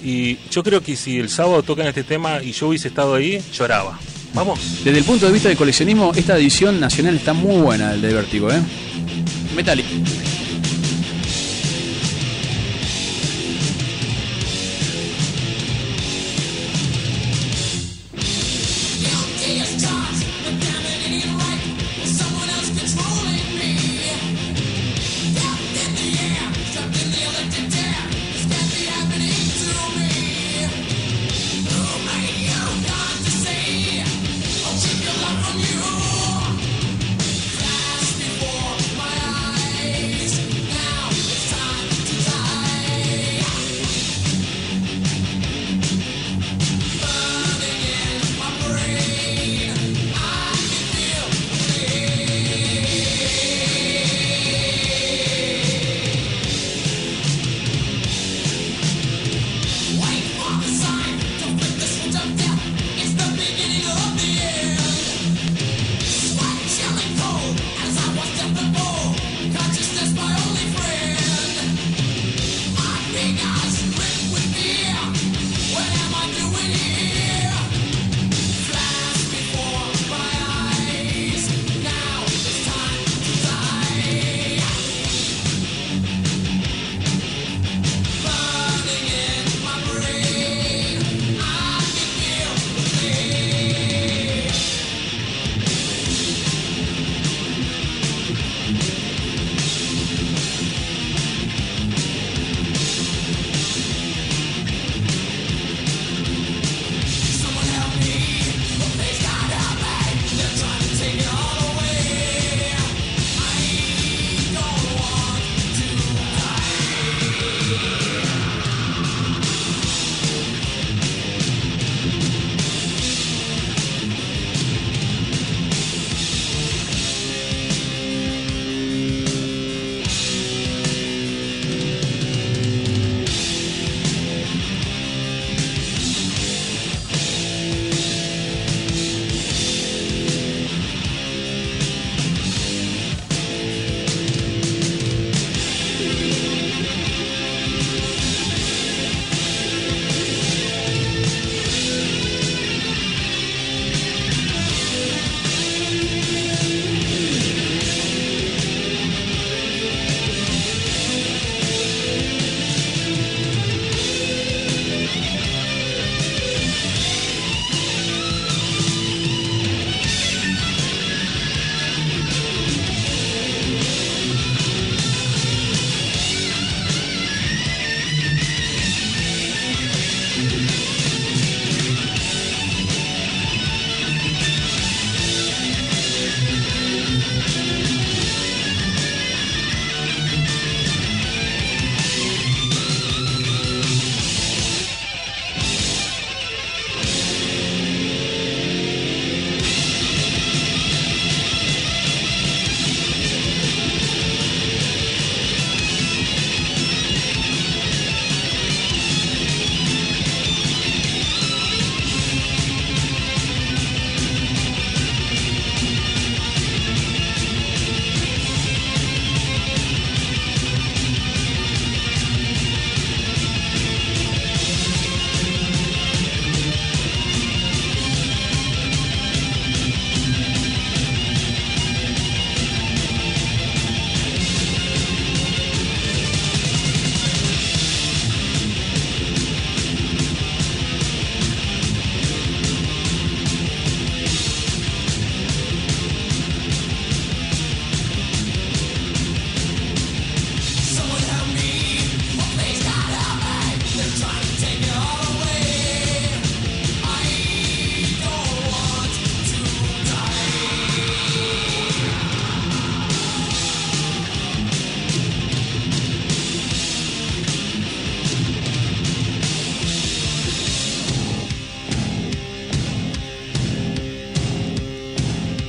[0.03, 3.41] y yo creo que si el sábado tocan este tema y yo hubiese estado ahí,
[3.53, 3.97] lloraba.
[4.33, 4.83] Vamos.
[4.83, 8.13] Desde el punto de vista del coleccionismo, esta edición nacional está muy buena, el de
[8.13, 8.61] Vértigo, ¿eh?
[9.55, 9.85] Metallic.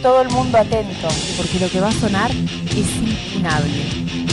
[0.09, 1.07] Todo el mundo atento,
[1.37, 4.28] porque lo que va a sonar es impunable.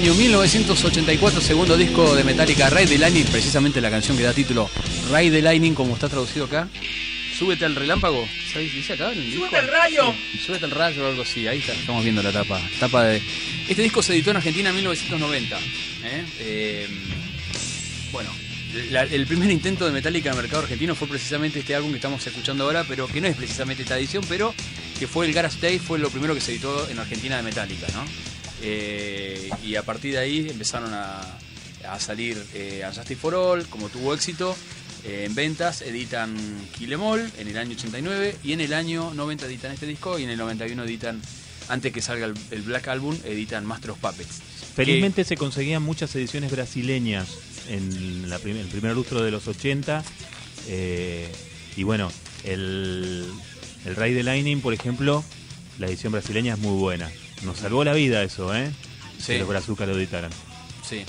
[0.00, 4.70] Año 1984, segundo disco de Metallica, Ride the Lightning, precisamente la canción que da título
[5.12, 6.68] Ride the Lightning, como está traducido acá.
[7.38, 8.26] Súbete al relámpago.
[8.50, 8.72] ¿Sabes?
[8.72, 9.12] Dice acá.
[9.12, 10.14] ¡Súbete al rayo!
[10.46, 11.46] súbete al rayo o algo así.
[11.46, 12.58] Ahí está, estamos viendo la tapa.
[12.78, 13.20] tapa de...
[13.68, 15.58] Este disco se editó en Argentina en 1990.
[15.58, 16.24] ¿eh?
[16.40, 16.88] Eh,
[18.10, 18.30] bueno,
[18.90, 21.96] la- el primer intento de Metallica en el mercado argentino fue precisamente este álbum que
[21.96, 24.54] estamos escuchando ahora, pero que no es precisamente esta edición, pero
[24.98, 27.86] que fue el Garage Day, fue lo primero que se editó en Argentina de Metallica,
[27.94, 28.04] ¿no?
[28.62, 31.20] Eh, y a partir de ahí empezaron a,
[31.88, 34.56] a salir eh, Justice for All, como tuvo éxito
[35.04, 36.36] eh, en ventas, editan
[36.78, 40.18] Kill Em All en el año 89 y en el año 90 editan este disco
[40.18, 41.20] y en el 91 editan,
[41.68, 44.40] antes que salga el, el Black Album, editan Master of Puppets.
[44.74, 47.28] Felizmente se conseguían muchas ediciones brasileñas
[47.68, 50.04] en la prim- el primer lustro de los 80.
[50.68, 51.28] eh,
[51.76, 52.10] y bueno,
[52.44, 53.26] el,
[53.86, 55.24] el Rey de Lightning, por ejemplo,
[55.78, 57.10] la edición brasileña es muy buena.
[57.42, 58.70] Nos salvó la vida eso, ¿eh?
[59.18, 59.32] Sí.
[59.32, 60.30] Que los brazucas lo editaran.
[60.88, 61.04] Sí.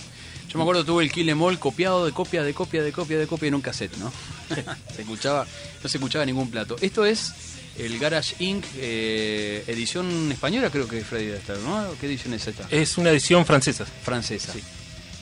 [0.50, 3.18] Yo me acuerdo tuve el Kill Em All copiado de copia, de copia, de copia,
[3.18, 4.12] de copia en un cassette, ¿no?
[4.96, 5.48] se escuchaba,
[5.82, 6.76] no se escuchaba ningún plato.
[6.82, 7.32] Esto es
[7.78, 8.66] el Garage Inc.
[8.76, 11.88] eh, edición española, creo que Freddy debe estar, ¿no?
[12.02, 12.68] ¿Qué edición es esta?
[12.70, 13.86] Es una edición francesa.
[13.86, 14.54] Francesa.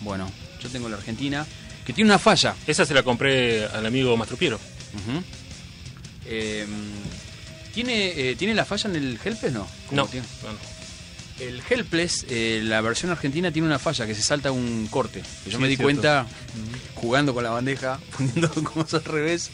[0.01, 0.31] Bueno,
[0.61, 1.45] yo tengo la Argentina,
[1.85, 2.55] que tiene una falla.
[2.65, 4.59] Esa se la compré al amigo Mastropiero.
[6.25, 6.65] Eh,
[7.73, 9.67] ¿tiene, eh, ¿Tiene la falla en el Helpless, no?
[9.91, 10.09] No, no.
[11.39, 15.21] El Helpless, eh, la versión argentina tiene una falla que se salta un corte.
[15.45, 15.83] Yo Sí, me di cierto.
[15.83, 16.27] cuenta
[16.95, 19.49] jugando con la bandeja, poniendo cosas al revés.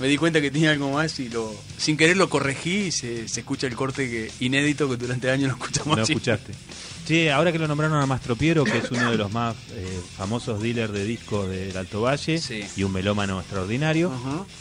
[0.00, 3.28] Me di cuenta que tenía algo más y lo sin querer lo corregí y se,
[3.28, 5.96] se escucha el corte que inédito que durante años no escuchamos.
[5.98, 6.52] No escuchaste.
[7.06, 10.60] Che, ahora que lo nombraron a Mastropiero, que es uno de los más eh, famosos
[10.60, 12.64] dealers de discos del Alto Valle Sí.
[12.76, 14.10] y un melómano extraordinario,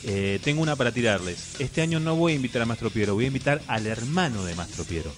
[0.04, 1.56] eh, tengo una para tirarles.
[1.60, 5.12] Este año no voy a invitar a Mastropiero, voy a invitar al hermano de Mastropiero,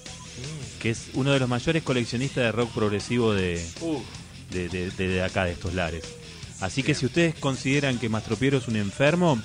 [0.81, 3.65] que es uno de los mayores coleccionistas de rock progresivo de,
[4.51, 6.03] de, de- de- de acá, de estos lares.
[6.61, 9.41] Así que si ustedes consideran que Mastropiero es un enfermo,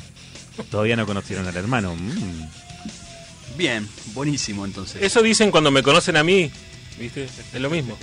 [0.71, 1.95] todavía no conocieron al hermano.
[1.97, 3.57] Mm.
[3.59, 5.03] bien, buenísimo entonces.
[5.03, 6.51] Eso dicen cuando me conocen a mí.
[6.99, 7.25] ¿Viste?
[7.55, 7.97] Es lo mismo.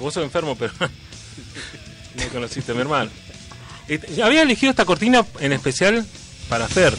[0.00, 3.10] Vos sos enfermo, pero no conociste a mi hermano.
[3.88, 6.06] Este, Había elegido esta cortina en especial
[6.48, 6.94] para Fer.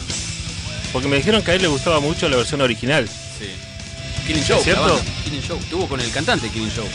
[0.92, 3.08] Porque me dijeron que a él le gustaba mucho la versión original.
[3.08, 3.46] Sí.
[4.26, 4.86] Killing Show, ¿Cierto?
[4.86, 5.10] la banda.
[5.24, 5.58] Killing Show.
[5.70, 6.86] Tuvo con el cantante Killing Show.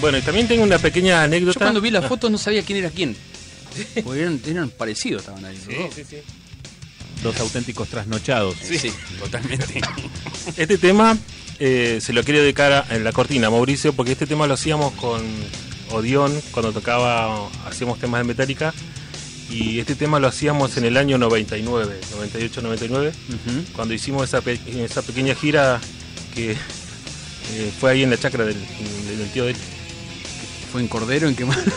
[0.00, 1.60] Bueno, y también tengo una pequeña Yo anécdota.
[1.60, 3.16] cuando vi las fotos no sabía quién era quién.
[4.04, 5.56] Porque eran, eran parecidos estaban ahí.
[5.64, 6.16] Sí, sí, sí.
[7.22, 8.56] Dos auténticos trasnochados.
[8.62, 9.80] Sí, totalmente.
[10.56, 11.16] Este tema
[11.58, 14.92] eh, se lo quiero dedicar a- en la cortina, Mauricio, porque este tema lo hacíamos
[14.94, 15.20] con
[15.90, 18.72] Odión cuando tocaba, hacíamos temas de Metallica.
[19.50, 23.14] Y este tema lo hacíamos en el año 99, 98-99, Ujú.
[23.74, 25.80] cuando hicimos esa, pe- esa pequeña gira
[26.46, 29.56] que eh, fue ahí en la chacra del, del tío de él.
[30.72, 31.58] Fue en Cordero en que más.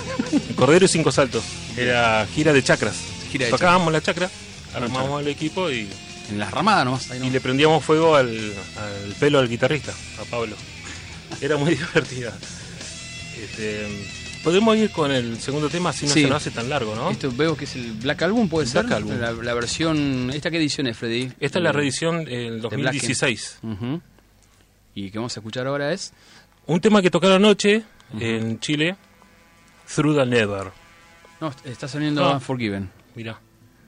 [0.49, 1.43] En Cordero y Cinco Saltos.
[1.78, 2.95] Era gira de chacras.
[3.32, 4.30] Gira de Tocábamos la chacra,
[4.76, 5.88] armábamos el equipo y,
[6.30, 7.11] En las ramadas nomás.
[7.11, 10.55] ahí y le prendíamos fuego al, al pelo al guitarrista, a Pablo.
[11.41, 12.34] Era muy divertida.
[13.43, 13.88] Este,
[14.43, 16.24] Podemos ir con el segundo tema, así no Sí.
[16.24, 17.09] se nos hace tan largo, ¿no?
[17.09, 18.84] Esto veo que es el Black Album, puede ser.
[18.84, 19.18] Black Album.
[19.20, 20.32] La, la versión.
[20.34, 21.32] ¿Esta qué edición es, Freddy?
[21.39, 23.59] Esta es la reedición del Black 2016.
[23.64, 24.01] Ujú.
[24.96, 26.14] Y que vamos a escuchar ahora es.
[26.66, 27.84] Un tema que tocaron anoche
[28.20, 28.96] en Chile,
[29.94, 30.72] Through the Never.
[31.41, 32.36] No, está saliendo Ah.
[32.36, 32.89] Unforgiven.
[33.16, 33.39] Mira,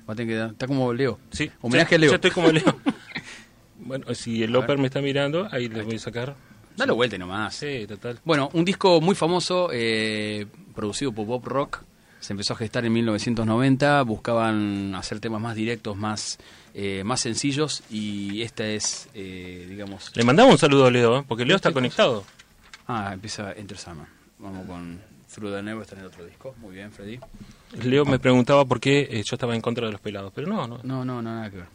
[0.08, 1.20] Va a tener que Está como Leo.
[1.32, 1.50] sí.
[1.62, 2.10] Homenaje ya, a Leo.
[2.12, 2.80] Ya estoy como Leo.
[3.80, 6.36] bueno, si el Loper me está mirando, ahí le voy a sacar.
[6.78, 7.56] Dale vuelta nomás.
[7.56, 8.20] Sí, total.
[8.24, 10.46] Bueno, un disco muy famoso, eh,
[10.76, 11.82] producido por Bob Rock.
[12.20, 14.02] Se empezó a gestar en 1990.
[14.04, 16.38] Buscaban hacer temas más directos, más,
[16.76, 17.82] eh, más sencillos.
[17.90, 20.12] Y esta es, eh, digamos.
[20.16, 21.24] Le mandamos un saludo a Leo, ¿eh?
[21.28, 22.24] porque Leo está conectado.
[22.88, 24.08] Ah, empieza Enter Sandman.
[24.38, 25.02] Vamos con
[25.34, 26.54] Through the Never, está en el otro disco.
[26.60, 27.20] Muy bien, Freddy.
[27.82, 30.68] Leo me preguntaba por qué eh, yo estaba en contra de los pelados, pero no,
[30.68, 30.80] no.
[30.84, 31.66] No, no, no, nada que ver.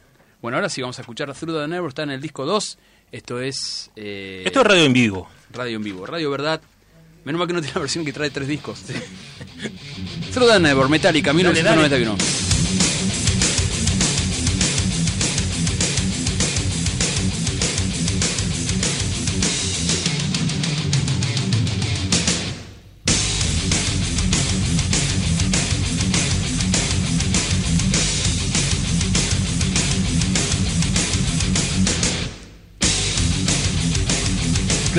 [0.41, 1.89] Bueno, ahora sí vamos a escuchar Through the Never.
[1.89, 2.79] Está en el disco 2.
[3.13, 3.91] Esto es.
[3.97, 5.29] eh, Esto es radio en vivo.
[5.53, 6.07] Radio en vivo.
[6.07, 6.61] Radio Verdad.
[7.25, 8.81] Menos mal que no tiene la versión que trae tres discos.
[10.33, 12.60] Through the Never, Metallica, 1991.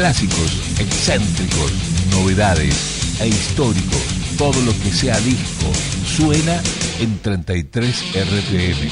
[0.01, 1.71] Clásicos, excéntricos,
[2.09, 4.01] novedades e históricos.
[4.35, 5.71] Todo lo que sea disco
[6.17, 6.59] suena
[6.99, 8.89] en 33 RPM.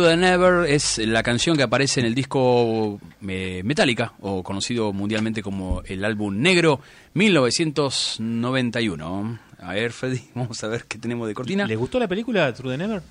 [0.00, 2.98] Through the Never es la canción que aparece en el disco
[3.28, 6.80] eh, Metallica, o conocido mundialmente como el álbum negro
[7.12, 9.38] 1991.
[9.58, 11.66] A ver, Freddy, vamos a ver qué tenemos de cortina.
[11.66, 13.02] ¿Les gustó la película True the Never?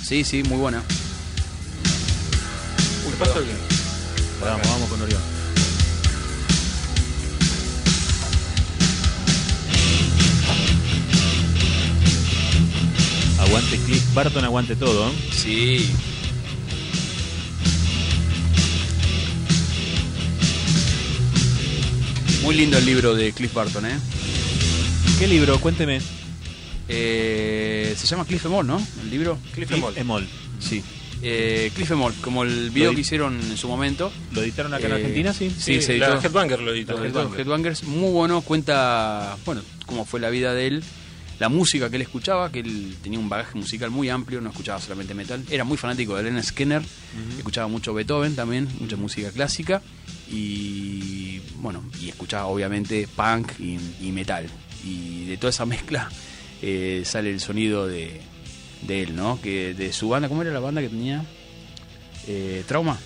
[0.00, 0.80] Sí, sí, muy buena.
[1.82, 3.48] ¿Qué pasó aquí?
[4.40, 5.20] Vamos, vamos con Orión.
[13.40, 15.08] Aguante Cliff Barton, aguante todo.
[15.08, 15.12] ¿eh?
[15.32, 15.90] Sí.
[22.42, 23.98] Muy lindo el libro de Cliff Barton, ¿eh?
[25.18, 25.58] ¿Qué libro?
[25.60, 26.00] Cuénteme.
[26.88, 28.80] Eh, se llama Cliff Emol, ¿no?
[29.02, 29.38] El libro.
[29.52, 29.92] Cliff Cliff Emol.
[29.98, 30.28] Emol.
[30.60, 30.82] Sí.
[31.20, 34.12] Eh, Cliff Emol, como el video que hicieron en su momento.
[34.32, 35.32] ¿Lo editaron acá en Eh, Argentina?
[35.34, 35.50] Sí.
[35.50, 36.26] Sí, se la editó.
[36.28, 36.92] Headbanger lo editó.
[36.96, 37.38] Los Headbangers.
[37.40, 40.84] Headbangers, muy bueno, cuenta, bueno, cómo fue la vida de él,
[41.40, 44.80] la música que él escuchaba, que él tenía un bagaje musical muy amplio, no escuchaba
[44.80, 46.82] solamente metal, era muy fanático de Leonard Skinner,
[47.36, 49.82] escuchaba mucho Beethoven también, mucha música clásica,
[50.30, 51.27] y
[51.58, 54.46] bueno, y escuchaba obviamente punk y, y metal,
[54.84, 56.08] y de toda esa mezcla
[56.62, 58.20] eh, sale el sonido de,
[58.82, 59.40] de él, ¿no?
[59.40, 61.24] Que de su banda, ¿cómo era la banda que tenía?
[62.26, 62.98] Eh, Trauma.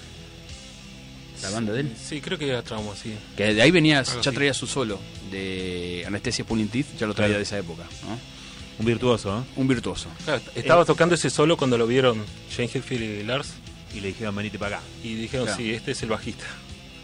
[1.42, 1.92] La banda de él.
[2.00, 3.14] Sí, creo que era trauma, sí.
[3.36, 5.00] Que de ahí venía, ya traía su solo
[5.30, 7.38] de Anestesia Pulling Teeth, ya lo traía Claro.
[7.38, 8.18] de esa época, ¿no?
[8.78, 9.44] Un virtuoso, ¿eh?
[9.56, 10.08] Un virtuoso.
[10.24, 13.54] Claro, estaba tocando ese solo cuando lo vieron Shane Hetfield y Lars
[13.94, 14.86] Y le dijeron, venite para acá.
[15.02, 15.60] y dijeron, Claro.
[15.62, 16.44] sí, este es el bajista.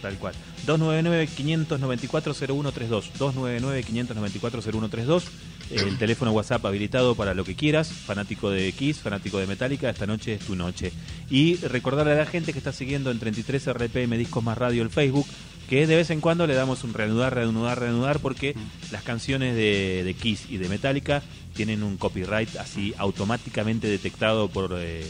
[0.02, 0.34] Tal cual.
[0.66, 3.12] 299-594-0132.
[3.18, 5.22] 299-594-0132.
[5.70, 7.92] El teléfono WhatsApp habilitado para lo que quieras.
[7.92, 9.90] Fanático de Kiss, fanático de Metallica.
[9.90, 10.92] Esta noche es tu noche.
[11.30, 14.90] Y recordarle a la gente que está siguiendo en 33 RPM Discos Más Radio el
[14.90, 15.26] Facebook
[15.68, 18.54] que de vez en cuando le damos un reanudar, reanudar, reanudar porque
[18.90, 21.22] las canciones de, de Kiss y de Metallica
[21.54, 25.04] tienen un copyright así automáticamente detectado por eh,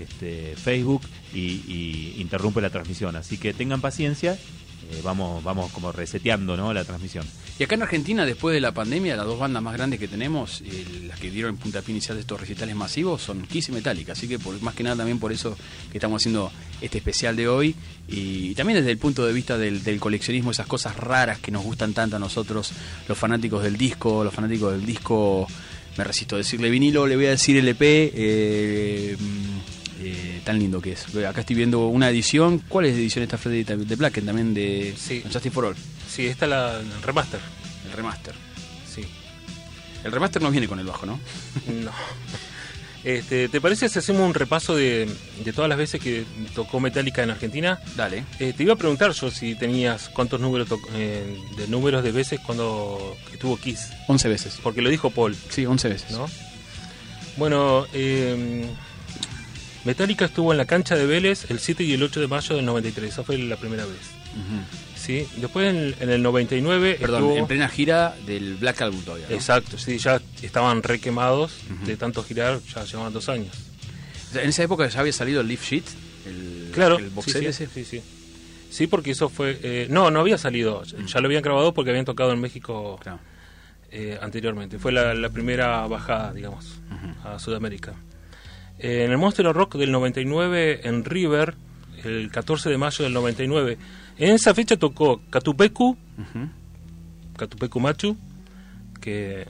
[0.00, 1.02] este, Facebook
[1.34, 3.16] y, interrumpe la transmisión.
[3.16, 6.72] Así que tengan paciencia, eh, vamos, vamos como reseteando ¿no?
[6.72, 7.26] la transmisión.
[7.58, 10.60] Y acá en Argentina, después de la pandemia, las dos bandas más grandes que tenemos,
[10.60, 14.12] eh, las que dieron el puntapié inicial de estos recitales masivos, son Kiss y Metallica.
[14.12, 15.56] Así que por, más que nada también por eso
[15.90, 17.74] que estamos haciendo este especial de hoy.
[18.06, 21.94] Y, también desde el punto de vista del, coleccionismo, esas cosas raras que nos gustan
[21.94, 22.70] tanto a nosotros,
[23.08, 25.48] los fanáticos del disco, los fanáticos del disco,
[25.96, 28.12] me resisto a decirle vinilo, le voy a decir LP.
[28.14, 29.16] Eh,
[30.00, 31.06] eh, tan lindo que es.
[31.26, 32.58] Acá estoy viendo una edición.
[32.68, 35.22] ¿Cuál es la edición esta Freddy de Blacken también de Sí.
[35.32, 35.76] Justin for All?
[36.10, 37.40] Sí, esta es la el remaster.
[37.86, 38.34] El remaster.
[38.92, 39.02] Sí.
[40.04, 41.18] El remaster no viene con el bajo, ¿no?
[41.82, 41.90] No.
[43.04, 45.08] Este, ¿Te parece si hacemos un repaso de,
[45.44, 46.24] de todas las veces que
[46.54, 47.78] tocó Metallica en Argentina?
[47.96, 48.24] Dale.
[48.40, 52.40] Eh, te iba a preguntar yo si tenías cuántos números eh, de números de veces
[52.44, 54.58] cuando estuvo Kiss, 11 veces.
[54.62, 56.10] porque lo dijo Paul, Sí, 11 veces.
[56.10, 56.26] ¿no?
[57.36, 58.66] Bueno, eh,
[59.88, 62.66] Metallica estuvo en la cancha de Vélez el 7 y el 8 de mayo del
[62.66, 63.96] 93, esa fue la primera vez.
[64.94, 69.26] Sí, después en, en el 99 Perdón, estuvo- en plena gira del Black Album todavía.
[69.30, 69.34] ¿no?
[69.34, 71.52] Exacto, sí, ya estaban re quemados
[71.86, 73.54] de tanto girar, ya llevaban dos años.
[74.34, 75.84] En esa época ya había salido el Leaf Sheet,
[76.26, 78.02] el, Claro, el box sí, sí, sí, sí.
[78.70, 79.58] Sí, porque eso fue...
[79.62, 83.18] eh, no, no había salido, ya lo habían grabado porque habían tocado en México Claro.
[83.90, 84.78] eh, anteriormente.
[84.78, 86.66] Fue la, la primera bajada, digamos,
[87.24, 87.94] a Sudamérica.
[88.78, 91.54] Eh, en el Monster Rock del 99 en River,
[92.04, 93.78] el 14 de mayo del 99,
[94.18, 96.48] en esa fecha tocó Catupecu, Ujú.
[97.36, 98.16] Catupecu Machu,
[99.00, 99.46] que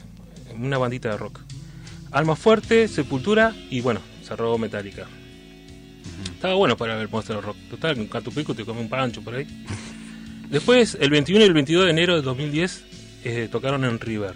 [0.58, 1.40] una bandita de rock.
[2.10, 5.06] Alma Fuerte, Sepultura y bueno, cerró Metallica.
[6.34, 7.56] Estaba bueno para ver Monster Rock.
[7.70, 9.46] Total, con Catupecu te come un pancho por ahí.
[10.50, 12.84] Después, el 21 y el 22 de enero de 2010,
[13.24, 14.34] eh, tocaron en River.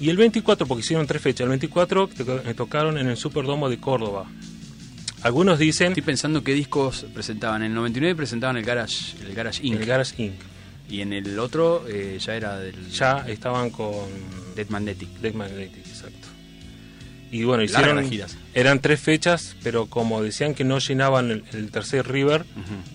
[0.00, 3.68] Y el 24, porque hicieron tres fechas, el 24 to- eh, tocaron en el Superdomo
[3.70, 4.26] de Córdoba.
[5.22, 7.62] Algunos dicen Estoy pensando qué discos presentaban.
[7.62, 9.80] En el 99 presentaban el Garage, el Garage Inc.
[9.80, 10.34] el Garage Inc.
[10.88, 13.94] Y en el otro eh, ya era del Ya estaban con
[14.54, 15.08] Dead Magnetic.
[15.20, 16.28] Dead Magnetic, exacto.
[17.32, 18.36] Y bueno, hicieron giras.
[18.54, 22.44] eran tres fechas, pero como decían que no llenaban el, el tercer River,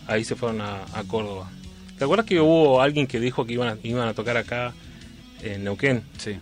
[0.07, 1.51] ahí se fueron a, a Córdoba.
[1.97, 4.73] ¿Te acuerdas que hubo alguien que dijo que iban a, iban a tocar acá
[5.43, 6.03] en Neuquén?
[6.17, 6.37] Sí.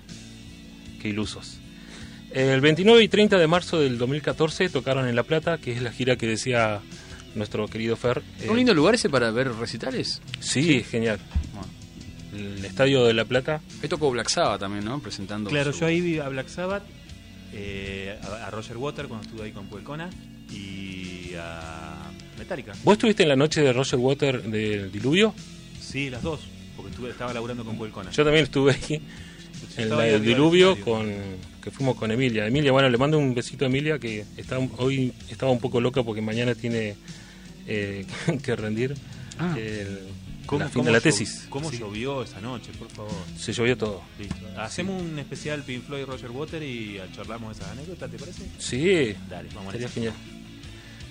[1.02, 1.58] Qué ilusos.
[2.32, 5.92] El 29 y 30 de marzo del 2014 tocaron en La Plata, que es la
[5.92, 6.80] gira que decía
[7.36, 8.22] nuestro querido Fer.
[8.42, 10.22] Eh, ¿Un lindo lugar ese para ver recitales?
[10.40, 11.20] Sí, genial.
[11.54, 11.68] Bueno.
[12.58, 13.62] El estadio de La Plata.
[13.82, 15.00] Ahí tocó Black Sabbath también, ¿no?
[15.00, 15.50] Presentando.
[15.50, 16.84] Claro, su- yo ahí vi a Black Sabbath,
[17.54, 20.10] eh, a, a Roger Water cuando estuve ahí con Puelcona
[20.52, 22.74] y a Metallica.
[22.84, 25.34] ¿Vos estuviste en la noche de Roger Water del diluvio?
[25.82, 26.42] Sí, las dos,
[26.76, 28.12] porque estuve, estaba laburando con Puelcona.
[28.12, 29.02] Yo también estuve ahí
[29.78, 31.12] en la del diluvio con
[31.62, 32.48] que fuimos con Emilia.
[32.48, 36.04] Emilia, bueno, le mando un besito a Emilia que está, hoy estaba un poco loca
[36.04, 36.96] porque mañana tiene
[37.68, 38.06] eh,
[38.44, 38.96] que rendir
[39.38, 39.56] Ah.
[39.58, 40.00] el-
[40.46, 41.46] ¿Cómo, la, cómo de la tesis.
[41.50, 43.12] ¿Cómo Sí, llovió esa noche, por favor?
[43.38, 44.02] Se llovió todo.
[44.18, 44.36] Listo.
[44.58, 48.42] Hacemos un especial Pink Floyd Roger Water y charlamos esas anécdotas, ¿te parece?
[48.58, 49.94] Sí, Dale, vamos a estaría eso.
[49.94, 50.14] genial.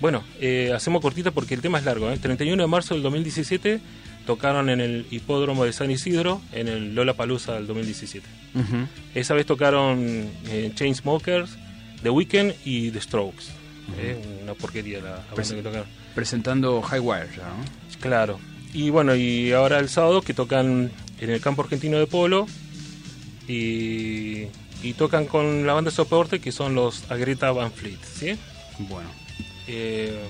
[0.00, 2.10] Bueno, eh, hacemos cortita porque el tema es largo.
[2.10, 2.18] ¿eh?
[2.18, 3.80] 31 de marzo del 2017
[4.28, 8.26] tocaron en el hipódromo de San Isidro en el Lola Palusa del 2017.
[8.56, 8.86] Ujú.
[9.14, 11.50] Esa vez tocaron eh, Chainsmokers,
[12.02, 13.46] The Weeknd y The Strokes.
[13.98, 15.86] Eh, Una porquería la, la banda que tocaron.
[16.14, 17.64] Presentando Highwire ya, ¿no?
[18.00, 18.38] Claro.
[18.74, 22.46] Y bueno, y ahora el sábado que tocan en el campo argentino de polo
[23.48, 24.44] y,
[24.82, 27.98] y tocan con la banda de soporte que son los Agreta Van Fleet.
[28.04, 28.36] ¿sí?
[28.78, 29.08] Bueno.
[29.66, 30.20] Eh,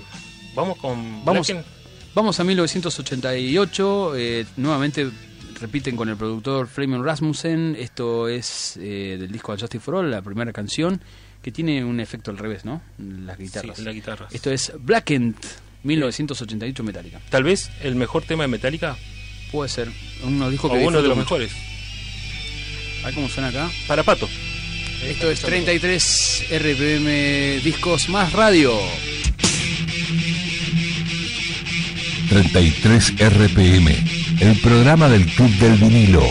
[0.54, 1.48] vamos con Vamos.
[1.48, 1.77] Blacken.
[2.18, 5.08] Vamos a 1988, eh, nuevamente
[5.60, 10.20] repiten con el productor Freeman Rasmussen, esto es eh, del disco Justice for All, la
[10.20, 11.00] primera canción,
[11.40, 12.82] que tiene un efecto al revés, ¿no?
[12.98, 13.76] Las guitarras.
[13.76, 14.26] Sí, la guitarra.
[14.32, 15.36] Esto es Blackened,
[15.84, 17.20] 1988 Metallica.
[17.30, 18.96] Tal vez el mejor tema de Metallica
[19.52, 19.88] Puede ser,
[20.24, 21.36] uno dijo o que uno de los mucho.
[21.36, 21.52] mejores.
[23.04, 23.70] A ver cómo suena acá.
[23.86, 24.28] Para Pato.
[25.04, 28.72] Esto es 33 RPM Discos más Radio.
[32.28, 33.88] 33 RPM,
[34.40, 36.22] el programa del Club del Vinilo.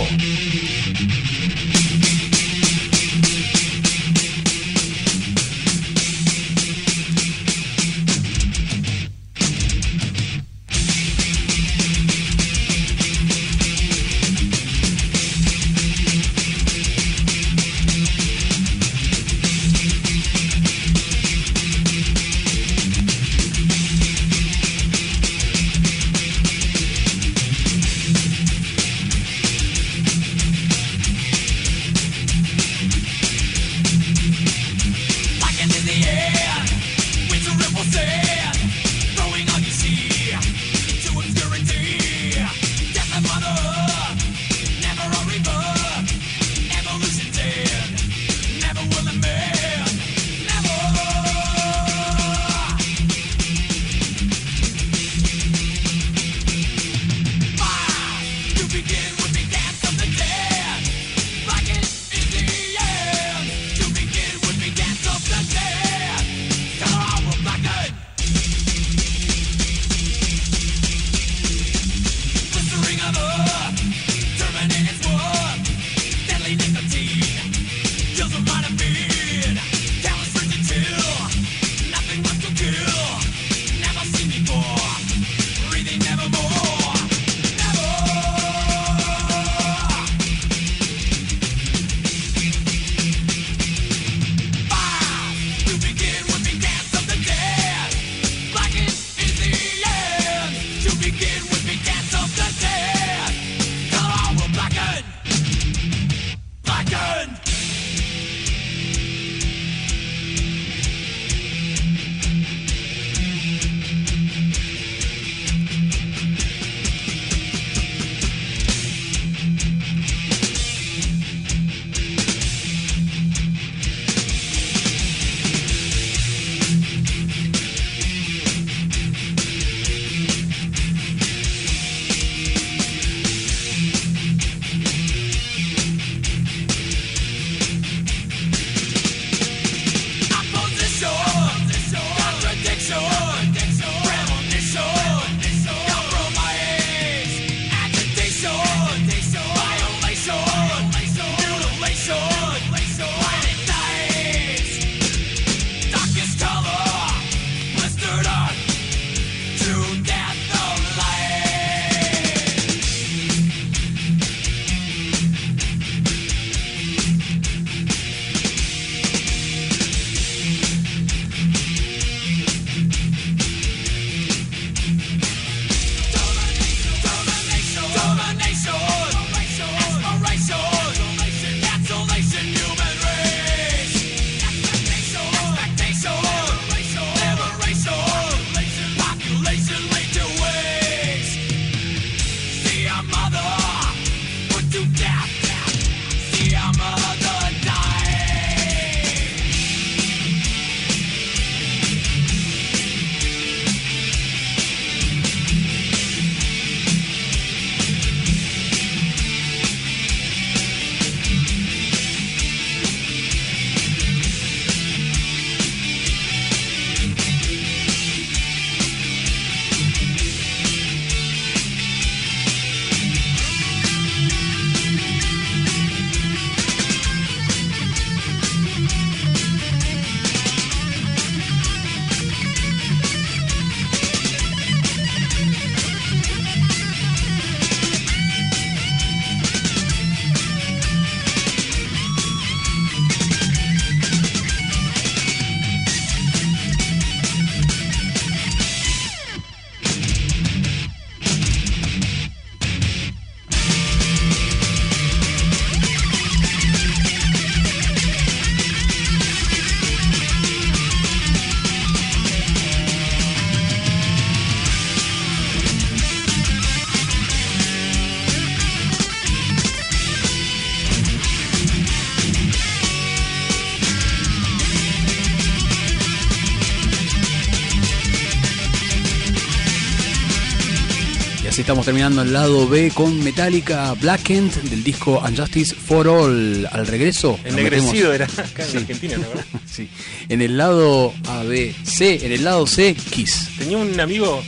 [281.88, 286.68] Terminando el lado B con Metallica Blackened del disco Unjustice for All.
[286.70, 287.40] Al regreso.
[287.46, 288.78] Ennegrecido metemos- era acá en Sí.
[288.78, 289.60] Argentina, ¿no?
[289.72, 289.90] Sí.
[290.28, 293.52] En el lado A, B, C, en el lado C, Kiss.
[293.58, 294.44] Tenía un amigo.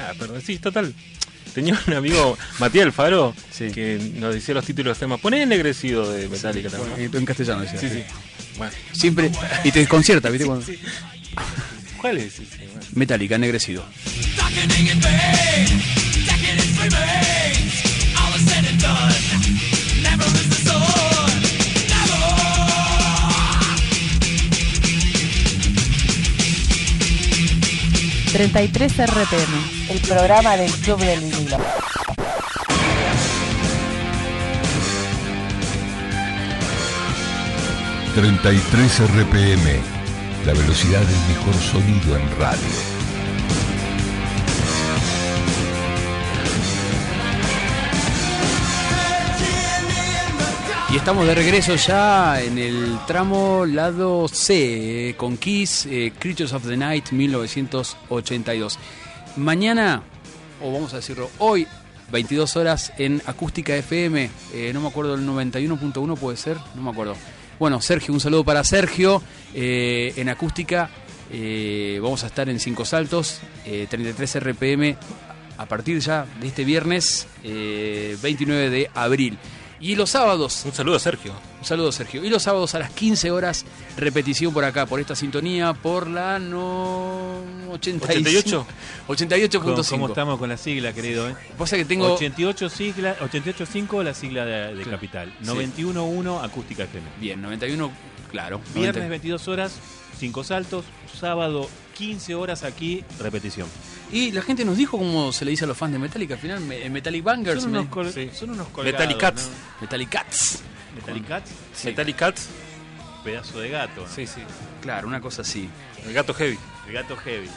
[0.00, 0.92] Ah, perdón, sí, total.
[1.54, 3.70] Tenía un amigo, Matías Alfaro, Sí.
[3.70, 5.20] que nos decía los títulos de los temas.
[5.20, 7.08] Poné ennegrecido de Metallica también.
[7.14, 7.78] En, castellano decía.
[7.78, 8.02] Sí, sí.
[8.56, 9.30] Bueno, Siempre.
[9.62, 10.44] Y te desconcierta, ¿viste?
[10.44, 10.66] Cuando-
[12.00, 12.68] ¿cuál es ese?
[12.94, 13.84] Metallica, ennegrecido.
[16.86, 16.88] Y
[28.32, 29.90] 33 RPM.
[29.90, 31.58] El programa del Club del Vinilo.
[38.14, 39.80] y 33 RPM,
[40.44, 42.97] la velocidad del mejor sonido en radio.
[50.90, 56.52] Y estamos de regreso ya en el tramo lado C, eh, con Kiss, eh, Creatures
[56.54, 58.78] of the Night 1982.
[59.36, 60.02] Mañana,
[60.62, 61.66] o vamos a decirlo hoy,
[62.10, 66.90] 22 horas en Acústica FM, eh, no me acuerdo el 91.1 puede ser, no me
[66.90, 67.16] acuerdo.
[67.58, 69.22] Bueno, Sergio, un saludo para Sergio,
[69.52, 70.88] eh, en Acústica
[71.30, 74.96] eh, vamos a estar en Cinco Saltos, eh, 33 RPM,
[75.58, 79.38] a partir ya de este viernes, eh, 29 de abril.
[79.80, 81.32] Y los sábados, Un saludo a Sergio.
[81.60, 82.24] un saludo Sergio.
[82.24, 83.64] Y los sábados a las 15 horas,
[83.96, 88.66] repetición por acá, por esta sintonía, por la no 88.
[89.06, 89.88] 88.5.
[89.90, 91.28] ¿Cómo, estamos con la sigla, querido?
[91.28, 91.36] Eh?
[91.56, 95.32] Pasa que tengo 88 sigla, 88.5 la sigla de, de Capital.
[95.40, 95.48] Sí.
[95.48, 97.06] 91.1 Acústica FM.
[97.20, 97.92] bien, 91,
[98.32, 98.60] claro.
[98.74, 99.08] Viernes 90.
[99.10, 99.72] 22 horas,
[100.18, 100.84] 5 saltos.
[101.18, 103.68] Sábado 15 horas aquí, repetición.
[104.12, 106.40] Y la gente nos dijo cómo se le dice a los fans de Metallica, al
[106.40, 108.30] final me- Metallic Bangers, Son me- unos, col- sí.
[108.32, 109.42] son unos colgados, Metallic Cats.
[109.50, 109.80] ¿no?
[109.82, 110.62] Metallic Cats.
[110.94, 111.50] Metallic Cats,
[111.84, 112.48] Metallic Cats.
[113.22, 114.00] pedazo de gato.
[114.02, 114.08] ¿no?
[114.14, 114.40] Sí, sí.
[114.80, 115.68] Claro, una cosa así.
[116.06, 116.58] El gato heavy.
[116.86, 117.48] El gato heavy.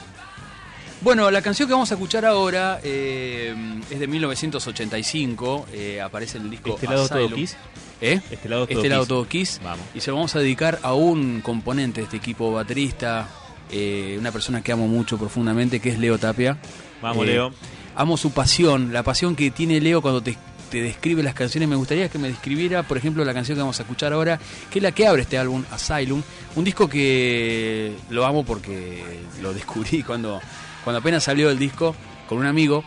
[1.02, 3.56] Bueno, la canción que vamos a escuchar ahora eh,
[3.90, 7.30] es de 1985, eh, aparece en el disco Este lado todo.
[7.36, 7.56] Kiss.
[8.02, 8.20] ¿Eh?
[8.32, 9.60] Este lado todo este lado todo Kiss.
[9.64, 9.86] Vamos.
[9.96, 13.28] Y se lo vamos a dedicar a un componente de este equipo baterista,
[13.72, 16.58] eh, una persona que amo mucho profundamente, que es Leo Tapia.
[17.02, 17.52] Vamos, Eh, Leo.
[17.96, 20.38] Amo su pasión, la pasión que tiene Leo cuando te,
[20.70, 21.68] te describe las canciones.
[21.68, 24.80] Me gustaría que me describiera, por ejemplo, la canción que vamos a escuchar ahora, que
[24.80, 26.22] es la que abre este álbum, Asylum.
[26.56, 29.04] Un disco que lo amo porque
[29.42, 30.40] lo descubrí cuando,
[30.84, 31.96] cuando apenas salió el disco
[32.28, 32.84] con un amigo.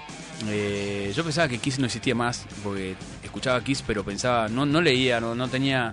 [0.48, 4.80] Eh, yo pensaba que Kiss no existía más, porque escuchaba Kiss, pero pensaba, no, no
[4.80, 5.92] leía, no, no tenía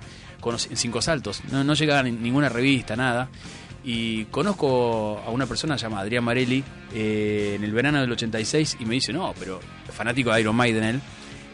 [0.73, 3.29] cinco saltos, no, no llegaba a ninguna revista, nada.
[3.83, 6.63] Y conozco a una persona llamada Adrián Marelli
[6.93, 9.59] eh, en el verano del 86 y me dice, no, pero
[9.91, 11.01] fanático de Iron Maiden él,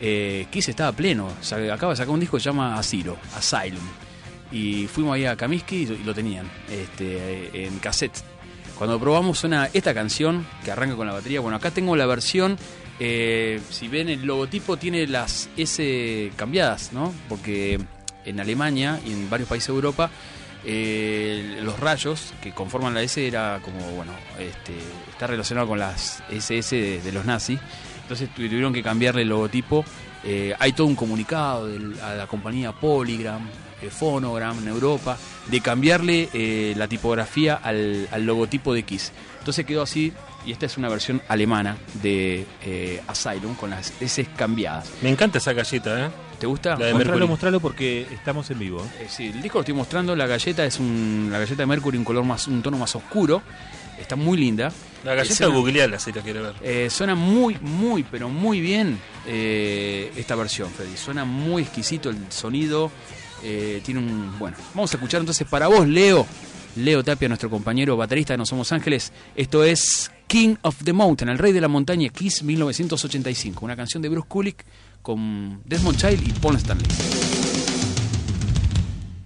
[0.01, 1.29] eh, Kiss estaba pleno,
[1.71, 3.83] acaba de sacar un disco que se llama Asilo, Asylum.
[4.51, 8.17] Y fuimos ahí a Kaminsky y, y lo tenían este, eh, en cassette.
[8.77, 11.39] Cuando probamos suena esta canción que arranca con la batería.
[11.39, 12.57] Bueno, acá tengo la versión.
[12.99, 17.13] eh, si ven el logotipo tiene las S cambiadas, ¿no?
[17.27, 17.79] Porque
[18.25, 20.11] en Alemania y en varios países de Europa
[20.65, 24.73] eh, los rayos que conforman la S era como, bueno, este,
[25.11, 27.59] está relacionado con las SS de, de los nazis.
[28.03, 29.83] Entonces tu- tuvieron que cambiarle el logotipo.
[30.23, 33.47] Eh, hay todo un comunicado del- a la compañía Polygram,
[33.81, 39.11] eh, Phonogram en Europa, de cambiarle eh, la tipografía al, logotipo de Kiss.
[39.39, 40.11] Entonces quedó así,
[40.45, 42.45] y esta es una versión alemana de
[43.07, 44.89] Asylum con las S cambiadas.
[45.01, 46.09] Me encanta esa galleta, ¿eh?
[46.39, 46.77] ¿Te gusta?
[46.77, 46.93] La de
[47.25, 48.81] Mostralo, porque estamos en vivo.
[48.81, 49.03] ¿eh?
[49.03, 51.97] Eh, sí, el disco lo estoy mostrando, la galleta es un, la galleta de Mercury,
[51.97, 53.41] un color más, un tono más oscuro.
[53.99, 54.71] Está muy linda.
[55.03, 56.53] La galleta Suena- googleala si la quiere ver.
[56.61, 60.95] Eh, suena muy, muy, pero muy bien eh, esta versión, Freddy.
[60.95, 62.91] Suena muy exquisito el sonido.
[63.43, 64.37] eh, tiene un.
[64.37, 66.27] Bueno, vamos a escuchar entonces para vos, Leo.
[66.75, 69.11] Leo Tapia, nuestro compañero baterista de No Somos Ángeles.
[69.35, 73.65] Esto es King of the Mountain, el rey de la montaña, Kiss 1985.
[73.65, 74.63] Una canción de Bruce Kulick
[75.01, 76.87] con Desmond Child y Paul Stanley.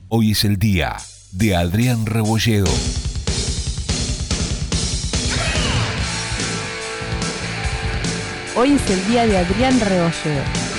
[0.09, 0.97] Hoy es el día
[1.31, 2.69] de Adrián Rebolledo.
[8.55, 10.70] Hoy es el día de Adrián Rebolledo.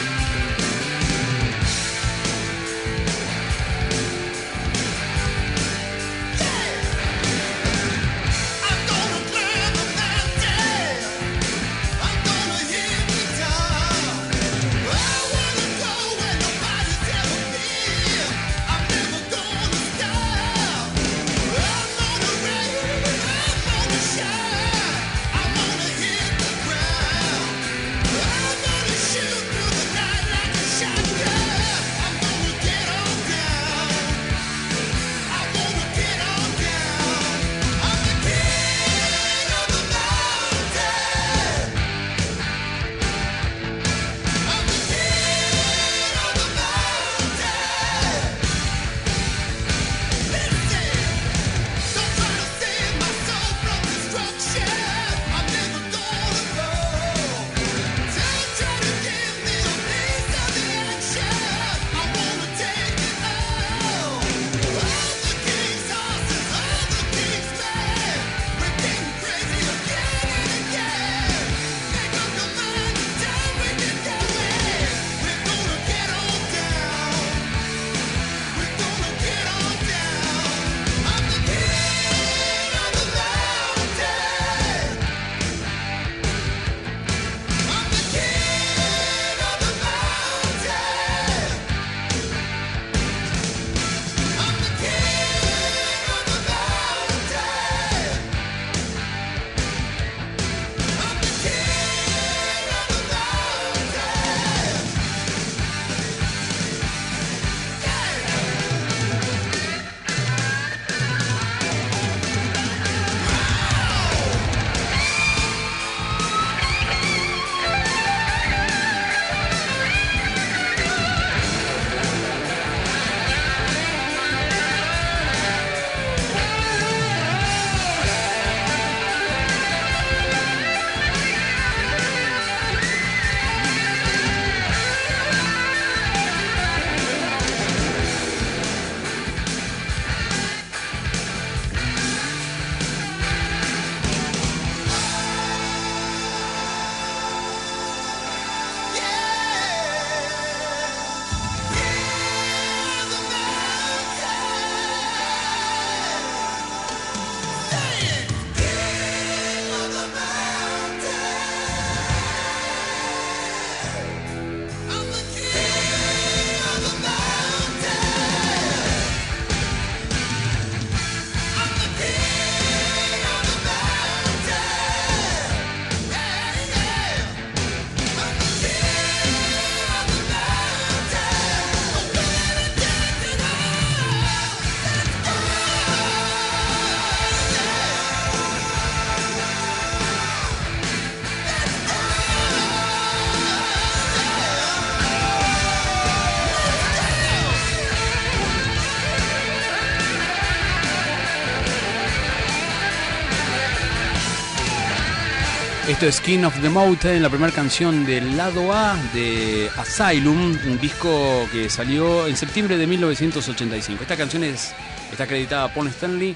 [206.02, 210.80] Esto es King of the Mountain, la primera canción del lado A de Asylum, un
[210.80, 214.02] disco que salió en septiembre de 1985.
[214.02, 214.74] Esta canción es,
[215.12, 216.34] está acreditada a Paul Stanley,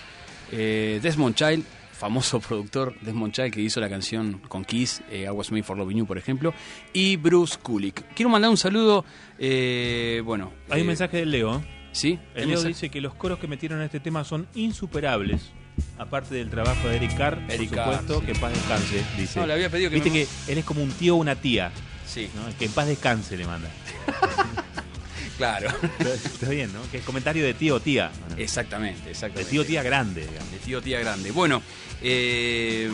[0.52, 5.30] eh, Desmond Child, famoso productor Desmond Child que hizo la canción con Kiss, eh, I
[5.30, 6.54] Was Made for Loving You, por ejemplo,
[6.92, 8.14] y Bruce Kulick.
[8.14, 9.04] Quiero mandar un saludo,
[9.36, 10.52] eh, bueno...
[10.70, 11.60] Hay un eh, mensaje del Leo.
[11.90, 12.10] ¿Sí?
[12.12, 12.68] El ¿Qué Leo mensaje?
[12.68, 15.50] dice que los coros que metieron en este tema son insuperables.
[15.99, 18.27] Aparte del trabajo de Eric Carr, Eric por Carr, supuesto, sí.
[18.27, 19.41] que en paz descanse, dice.
[19.41, 21.37] No, le había pedido que Viste me- que él es como un tío o una
[21.37, 21.70] tía,
[22.07, 22.57] Sí, ¿no?
[22.59, 23.68] que en paz descanse le manda.
[25.39, 25.70] claro.
[25.99, 26.81] Está bien, ¿no?
[26.91, 28.11] Que es comentario de tío o tía.
[28.31, 28.37] ¿no?
[28.37, 29.51] exactamente, De exactamente.
[29.51, 30.51] tío o tía grande, digamos.
[30.51, 31.31] De tío tía grande.
[31.33, 31.62] Bueno,
[32.03, 32.91] eh,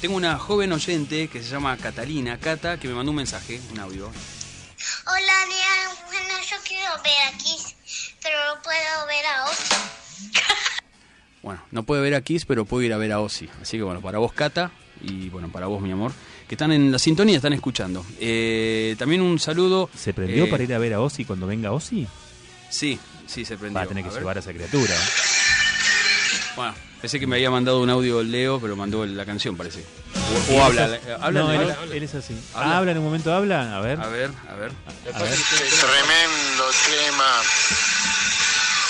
[0.00, 3.80] tengo una joven oyente que se llama Catalina, Cata, que me mandó un mensaje, un
[3.80, 4.10] audio.
[5.06, 5.96] Hola, Nia.
[6.06, 7.74] Bueno, yo quiero ver a Kiss,
[8.22, 9.74] pero no puedo ver a Ozzy.
[11.48, 13.48] Bueno, no puede ver a Kiss, pero puede ir a ver a Ozzy.
[13.62, 14.70] Así que bueno, para vos, Cata,
[15.00, 16.12] y bueno, para vos, mi amor,
[16.46, 18.04] que están en la sintonía, están escuchando.
[18.20, 19.88] Eh, también un saludo.
[19.96, 22.06] ¿Se prendió eh, para ir a ver a Ozzy cuando venga Ozzy?
[22.68, 23.78] Sí, sí, se prendió.
[23.78, 24.18] Va a tener que ver.
[24.18, 24.94] llevar a esa criatura.
[26.54, 29.82] Bueno, pensé que me había mandado un audio Leo, pero mandó la canción, parece.
[30.50, 30.96] O, o habla.
[30.96, 31.96] eh, habla, no, él, habla.
[31.96, 32.38] él es así.
[32.52, 32.76] Habla.
[32.76, 32.92] Habla.
[32.92, 33.74] en un momento, habla.
[33.74, 33.98] A ver.
[33.98, 34.72] A ver, a ver.
[35.14, 35.32] A ver.
[35.32, 37.40] Tremendo tema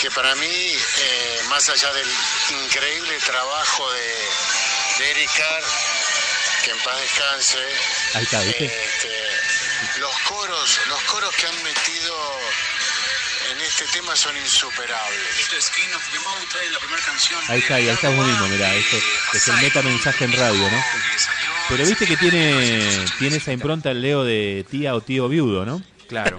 [0.01, 2.09] que para mí, eh, más allá del
[2.64, 5.62] increíble trabajo de, de Eric Carr,
[6.64, 7.59] que en paz descanse,
[8.14, 8.64] Ahí está, ¿viste?
[8.66, 12.38] este, los coros, los coros que han metido
[13.51, 15.40] en este tema son insuperables.
[15.40, 17.40] Esto es King of the Mountain, la primera canción.
[17.49, 18.96] Ahí está, y ahí está mismo, mirá, esto
[19.34, 20.84] es el metamensaje en radio, ¿no?
[21.68, 25.82] Pero viste que tiene, tiene esa impronta el Leo de tía o tío viudo, ¿no?
[26.09, 26.36] Claro,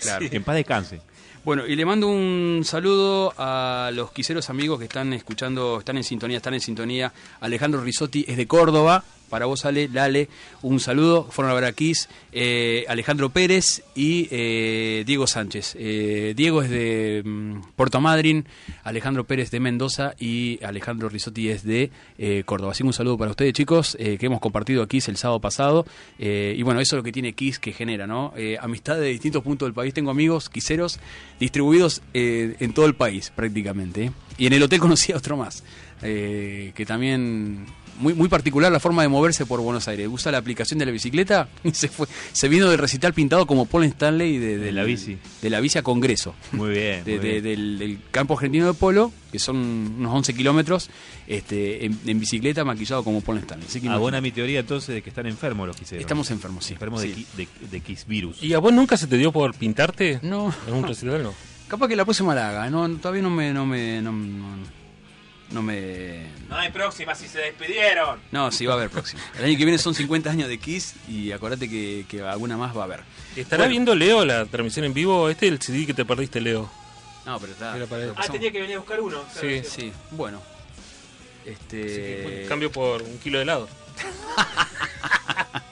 [0.00, 0.28] claro.
[0.28, 1.00] Que en paz descanse.
[1.44, 6.04] Bueno, y le mando un saludo a los quiseros amigos que están escuchando, están en
[6.04, 7.12] sintonía, están en sintonía.
[7.40, 9.04] Alejandro Risotti es de Córdoba.
[9.34, 10.28] Para vos, Ale, Lale,
[10.62, 11.26] un saludo.
[11.28, 15.74] Fueron a Kiss, eh, Alejandro Pérez y eh, Diego Sánchez.
[15.76, 18.46] Eh, Diego es de mm, Puerto Madryn,
[18.84, 22.70] Alejandro Pérez de Mendoza y Alejandro Risotti es de eh, Córdoba.
[22.70, 25.40] Así que un saludo para ustedes, chicos, eh, que hemos compartido a Kiss el sábado
[25.40, 25.84] pasado.
[26.16, 28.32] Y bueno, eso es lo que tiene Kiss que genera, ¿no?
[28.60, 29.92] Amistad de distintos puntos del país.
[29.92, 31.00] Tengo amigos quiseros
[31.40, 34.12] distribuidos en todo el país, prácticamente.
[34.38, 35.64] Y en el hotel conocí a otro más,
[36.00, 37.66] que también
[37.98, 40.08] muy, muy particular la forma de moverse por Buenos Aires.
[40.10, 42.06] Usa la aplicación de la bicicleta y se fue.
[42.32, 45.18] Se vino del recital pintado como Paul Stanley de, De la bici.
[45.42, 46.34] De la bici a Congreso.
[46.52, 47.04] Muy bien.
[47.04, 47.42] De- muy de- bien.
[47.44, 50.90] del, del campo argentino de polo, que son unos 11 kilómetros,
[51.26, 53.66] este, en, en bicicleta maquillado como Paul Stanley.
[53.68, 56.00] Así que Abona mi teoría entonces de que están enfermos los quiseros.
[56.02, 56.74] Estamos enfermos, sí.
[56.74, 57.26] Enfermos Sí.
[57.70, 58.42] de, Kiss virus.
[58.42, 60.18] ¿Y a vos nunca se te dio por pintarte?
[60.22, 60.54] No.
[60.66, 61.34] En un recital, no.
[61.68, 62.70] Capaz que la próxima la haga.
[62.70, 64.83] No, todavía no me, no me, no, no-
[65.54, 68.20] no me, No hay próxima si se despidieron.
[68.32, 69.22] no, sí va a haber próxima.
[69.38, 72.76] El año que viene son 50 años de Kiss y acordate que, que alguna más
[72.76, 73.00] va a haber.
[73.36, 73.70] ¿Estará Bueno.
[73.70, 75.30] viendo Leo la transmisión en vivo?
[75.30, 76.70] Este es el CD que te perdiste, Leo.
[77.24, 77.72] No, pero está.
[77.88, 78.32] Para Ah, pasamos.
[78.32, 79.24] tenía que venir a buscar uno.
[79.40, 79.62] Sí.
[79.64, 80.42] Sí, bueno.
[81.46, 82.44] Este.
[82.48, 83.68] Cambio por un kilo de helado.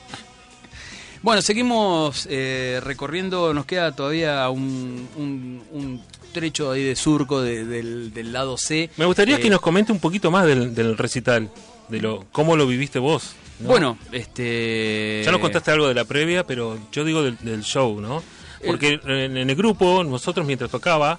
[1.22, 7.64] Bueno, seguimos eh, recorriendo, nos queda todavía un, un, un trecho ahí de surco de-
[7.64, 8.91] del, del lado C.
[8.97, 11.51] Me gustaría Eh, que nos comente un poquito más del, del recital,
[11.89, 13.35] de lo cómo lo viviste vos.
[13.61, 13.68] ¿no?
[13.68, 15.22] Bueno, este...
[15.24, 18.22] Ya nos contaste algo de la previa, pero yo digo del, del show, ¿no?
[18.66, 21.18] Porque en, en el grupo, nosotros mientras tocaba,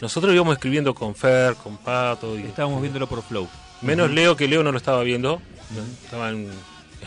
[0.00, 3.48] nosotros íbamos escribiendo con Fer, con Pato, y Estábamos viéndolo por Flow.
[3.82, 5.40] menos Leo, que Leo no lo estaba viendo,
[5.74, 6.04] ¿no?
[6.04, 6.48] estaba en,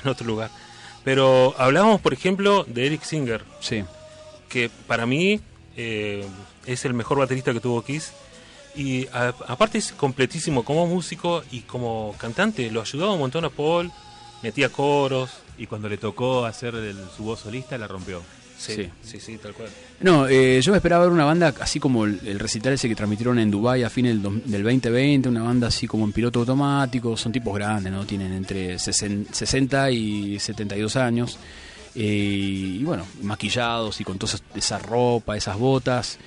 [0.04, 0.49] en otro lugar.
[1.04, 3.84] Pero hablábamos, por ejemplo, de Eric Singer, Sí,
[4.49, 5.39] que para mí
[5.78, 6.24] eh,
[6.66, 8.12] es el mejor baterista que tuvo Kiss.
[8.76, 12.72] Y a- aparte es completísimo como músico y como cantante.
[12.72, 13.91] Lo ayudaba un montón a Paul,
[14.43, 15.30] metía coros.
[15.57, 18.22] Y cuando le tocó hacer el- su voz solista, la rompió.
[18.57, 18.89] Sí, Sí.
[19.03, 19.70] sí, sí, tal cual.
[20.01, 22.95] No, eh, yo me esperaba ver una banda así como el, el recital ese que
[22.95, 27.18] transmitieron en Dubai a fines del, del 2020, una banda así como en piloto automático,
[27.18, 28.05] son tipos grandes, ¿no?
[28.05, 31.38] Tienen entre 60 60 y 72 años.
[31.95, 36.17] eh, y bueno, maquillados y con toda esa ropa, esas botas.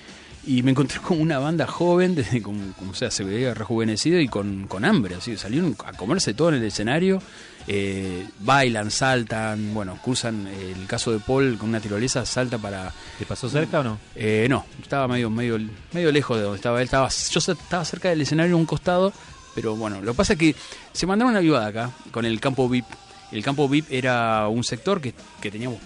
[0.46, 2.62] Y me encontré con una banda joven, desde como,
[2.94, 6.64] sea, se veía rejuvenecido y con, con hambre, así, salieron a comerse todo en el
[6.64, 7.20] escenario,
[7.66, 13.24] eh, bailan, saltan, bueno, cruzan el caso de Paul con una tirolesa, salta para ¿Te
[13.24, 13.98] pasó cerca o no?
[14.14, 15.58] eh, no, estaba medio, medio,
[15.92, 16.84] medio lejos de donde estaba él.
[16.84, 19.12] Estaba, yo estaba cerca del escenario en un costado,
[19.54, 20.54] pero bueno, lo que pasa es que
[20.92, 22.86] se mandaron una vivada acá con el campo VIP.
[23.32, 25.78] El campo VIP era un sector que, que teníamos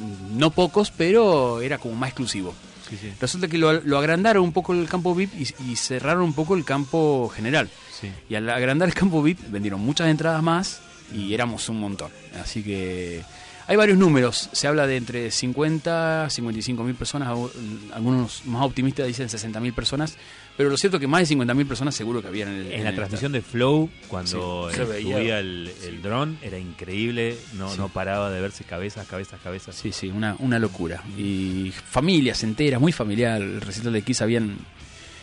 [0.00, 2.54] mm, no pocos, pero era como más exclusivo.
[2.90, 3.12] Sí, sí.
[3.20, 6.54] Resulta que lo, lo agrandaron un poco el campo VIP y, y cerraron un poco
[6.56, 7.68] el campo general.
[7.98, 8.10] Sí.
[8.28, 10.80] Y al agrandar el campo VIP vendieron muchas entradas más
[11.14, 12.10] y éramos un montón.
[12.42, 13.22] Así que
[13.66, 14.48] hay varios números.
[14.52, 17.28] Se habla de entre 50 55 mil personas.
[17.28, 17.50] au-
[17.92, 20.16] Algunos más optimistas dicen 60 mil personas.
[20.56, 22.72] Pero lo cierto es que más de 50 mil personas seguro que habían en, el,
[22.72, 25.16] En la el transmisión de Flow, cuando Sí, eh, se veía.
[25.18, 27.78] subía el, el dron, era increíble, no, Sí.
[27.78, 29.74] no paraba de verse cabezas, cabezas, cabezas.
[29.74, 31.02] Sí, sí, una, una locura.
[31.16, 33.40] Y familias enteras, muy familiar.
[33.40, 34.58] El recital de Kiss habían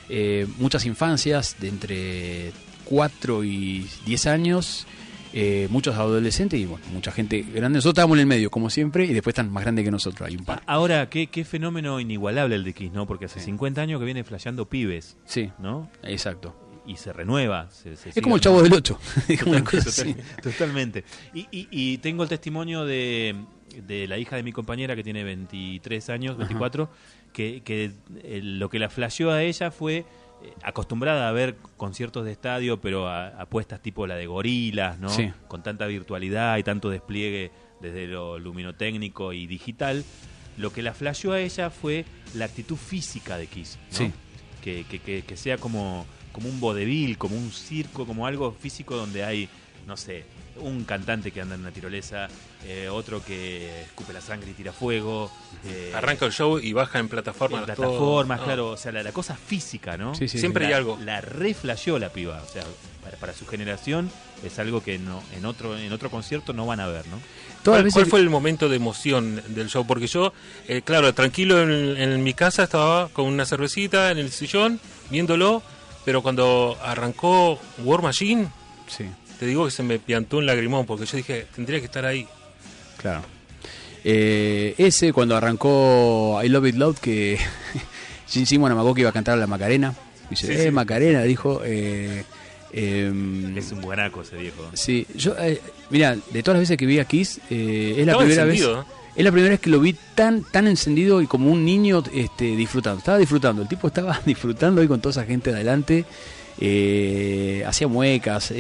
[0.10, 2.52] eh, muchas infancias de entre
[2.86, 4.88] 4 y 10 años,
[5.34, 7.78] eh, muchos adolescentes y bueno, mucha gente grande.
[7.78, 10.28] Nosotros estábamos en el medio, como siempre, y después están más grandes que nosotros.
[10.28, 10.62] Hay un par.
[10.66, 13.06] Ahora, qué, qué fenómeno inigualable el de Kiss, ¿no?
[13.08, 13.46] Porque hace Sí.
[13.48, 15.90] 50 años que viene flasheando pibes, Sí, ¿no?
[16.04, 16.56] exacto.
[16.86, 17.70] Y se renueva.
[17.70, 18.98] se- se Es como el chavo del 8.
[19.40, 21.04] Total- total- Totalmente.
[21.34, 23.36] Y, y- y tengo el testimonio de,
[23.86, 26.90] de la hija de mi compañera que tiene 23 años, 24,
[27.34, 27.92] que, que
[28.24, 30.06] eh, lo que la flasheó a ella fue
[30.64, 35.10] acostumbrada a ver conciertos de estadio, pero a, apuestas tipo la de gorilas, ¿no?
[35.10, 35.32] Sí.
[35.48, 40.04] Con tanta virtualidad y tanto despliegue desde lo luminotécnico y digital.
[40.58, 43.98] Lo que la flasheó a ella fue la actitud física de Kiss, ¿no?
[43.98, 44.12] Sí.
[44.64, 48.96] que, que, que, que sea como, como un vodevil, como un circo, como algo físico
[48.96, 49.50] donde hay,
[49.86, 50.26] no sé,
[50.60, 52.28] un cantante que anda en una tirolesa,
[52.66, 55.32] eh, otro que escupe la sangre y tira fuego.
[55.66, 57.60] eh, Arranca el show y baja en plataformas.
[57.62, 58.46] en plataformas, No.
[58.46, 60.16] claro, o sea, la, la cosa física, ¿no?
[60.16, 60.98] Sí, sí, Siempre hay algo.
[61.04, 62.64] La reflasheó la piba, o sea,
[63.04, 64.10] para, para su generación
[64.44, 67.20] es algo que no, en otro en otro concierto no van a ver, ¿no?
[67.64, 69.86] ¿Cuál, fue el momento de emoción del show?
[69.86, 70.32] Porque yo,
[70.70, 74.80] eh, claro, tranquilo en, en mi casa estaba con una cervecita en el sillón,
[75.10, 75.62] viéndolo,
[76.06, 78.48] pero cuando arrancó War Machine,
[78.88, 79.06] Sí,
[79.38, 82.26] te digo que se me piantó un lagrimón, porque yo dije, tendría que estar ahí.
[82.98, 83.22] Claro.
[84.04, 87.38] Eh, ese, cuando arrancó I Love It Loud, que
[88.30, 89.94] Gene Simon amagó que iba a cantar la Macarena.
[90.30, 90.72] Dice, Sí, eh, sí.
[90.72, 91.62] Macarena, dijo.
[91.66, 92.24] Eh,
[92.74, 94.70] em, Es un guanaco ese viejo.
[94.74, 95.60] Sí, yo, eh,
[95.90, 98.60] mira, de todas las veces que vi a Kiss, eh, es la primera vez.
[98.60, 98.86] encendido.
[99.16, 102.56] Es la primera vez que lo vi tan tan encendido y como un niño este,
[102.56, 103.00] disfrutando.
[103.00, 106.06] Estaba disfrutando, el tipo estaba disfrutando ahí con toda esa gente adelante.
[106.60, 108.52] eh, hacía muecas,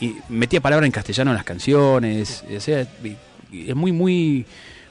[0.00, 2.44] y metía palabras en castellano en las canciones.
[2.44, 2.86] o sea,
[3.52, 4.46] es muy, muy,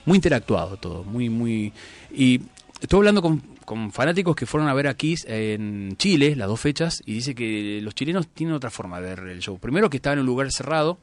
[0.06, 1.04] muy interactuado todo.
[1.04, 1.74] Muy, muy.
[2.12, 2.42] Y
[2.80, 7.02] estuve hablando con, fanáticos que fueron a ver a Kiss en Chile, las dos fechas,
[7.06, 9.58] y dice que los chilenos tienen otra forma de ver el show.
[9.58, 11.00] Primero que estaba en un lugar cerrado,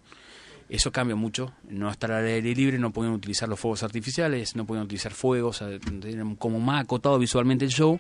[0.69, 1.53] eso cambia mucho.
[1.69, 5.63] No estar al aire libre, no podían utilizar los fuegos artificiales, no podían utilizar fuegos,
[6.01, 7.99] tenían como más acotado visualmente el show.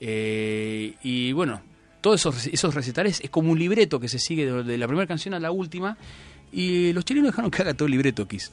[0.00, 1.60] Eh, y bueno,
[2.00, 5.06] todos esos, esos recitales es como un libreto que se sigue de, de la primera
[5.06, 5.96] canción a la última.
[6.52, 8.52] Y los chilenos dejaron que haga todo el libreto Kiss.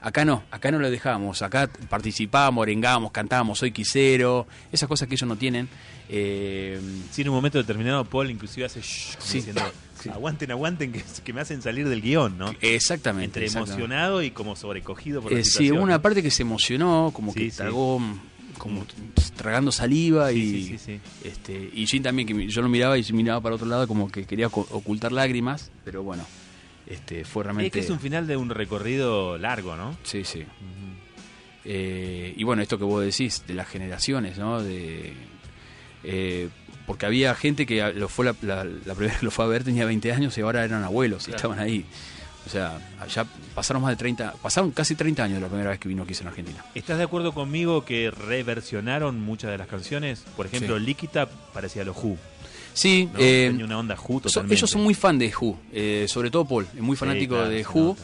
[0.00, 1.42] Acá no, acá no lo dejamos.
[1.42, 5.68] Acá participábamos, arengamos, cantábamos, soy quisero, esas cosas que ellos no tienen.
[6.08, 9.38] Eh, Sí, en un momento determinado Paul inclusive hace shh, Sí.
[9.38, 9.62] diciendo,
[10.02, 10.08] Sí.
[10.08, 12.52] aguanten, aguanten, que, que me hacen salir del guion, ¿no?
[12.60, 13.24] exactamente.
[13.26, 13.74] Entre exactamente.
[13.84, 17.32] emocionado y como sobrecogido por la Eh, sí, hubo una parte que se emocionó, como
[17.32, 17.62] Sí, que sí.
[18.58, 18.86] Como
[19.36, 23.40] tragando saliva Sí, y sí, este y Jin también que yo lo miraba y miraba
[23.40, 26.24] para otro lado como que quería ocu- ocultar lágrimas, pero bueno,
[26.86, 29.96] este fue Es realmente que es un final de un recorrido largo, ¿no?
[30.04, 30.44] sí, sí.
[31.64, 34.62] Eh, y bueno, esto que vos decís de las generaciones, ¿no?
[34.62, 35.12] De
[36.04, 36.48] eh,
[36.86, 39.62] porque había gente que lo fue la, la- la primera que lo fue a ver
[39.62, 41.84] tenía 20 años y ahora eran abuelos y estaban ahí.
[42.46, 43.24] O sea, allá
[43.54, 46.12] pasaron más de 30, pasaron casi 30 años de la primera vez que vino aquí
[46.20, 46.64] en Argentina.
[46.74, 50.24] ¿Estás de acuerdo conmigo que reversionaron muchas de las canciones?
[50.36, 50.84] Por ejemplo, Sí.
[50.84, 52.16] Líquida parecía a los Who.
[52.74, 53.18] Sí, ¿no?
[53.20, 54.54] eh, Tenía una onda Who totalmente.
[54.56, 57.64] ellos son muy fan de Who, eh, sobre todo Paul, es muy fanático claro, de
[57.64, 57.80] Who.
[57.90, 58.02] nota.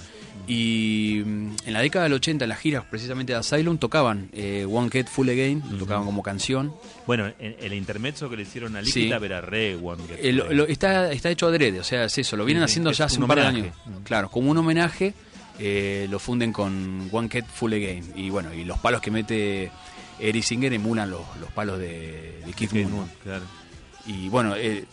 [0.48, 4.66] Y mm, en la década del 80, en las giras precisamente de Asylum, tocaban eh,
[4.68, 6.72] One Cat Full Again, lo tocaban como canción.
[7.06, 9.02] Bueno, en- el intermezzo que le hicieron a Sí.
[9.02, 10.02] Líquida era re One
[10.32, 13.04] lo- está, está hecho adrede, o sea, es eso, lo vienen Sí, sí, haciendo ya
[13.04, 13.66] hace un un par de años.
[14.04, 15.12] Claro, como un homenaje,
[15.58, 18.12] eh, lo funden con One Cat Full Again.
[18.16, 19.70] Y bueno, y los palos que mete
[20.18, 22.92] Eric Singer emulan los, los palos de, de Keith Keith Moon.
[22.92, 23.44] Moon, claro.
[24.06, 24.84] Y bueno, eh,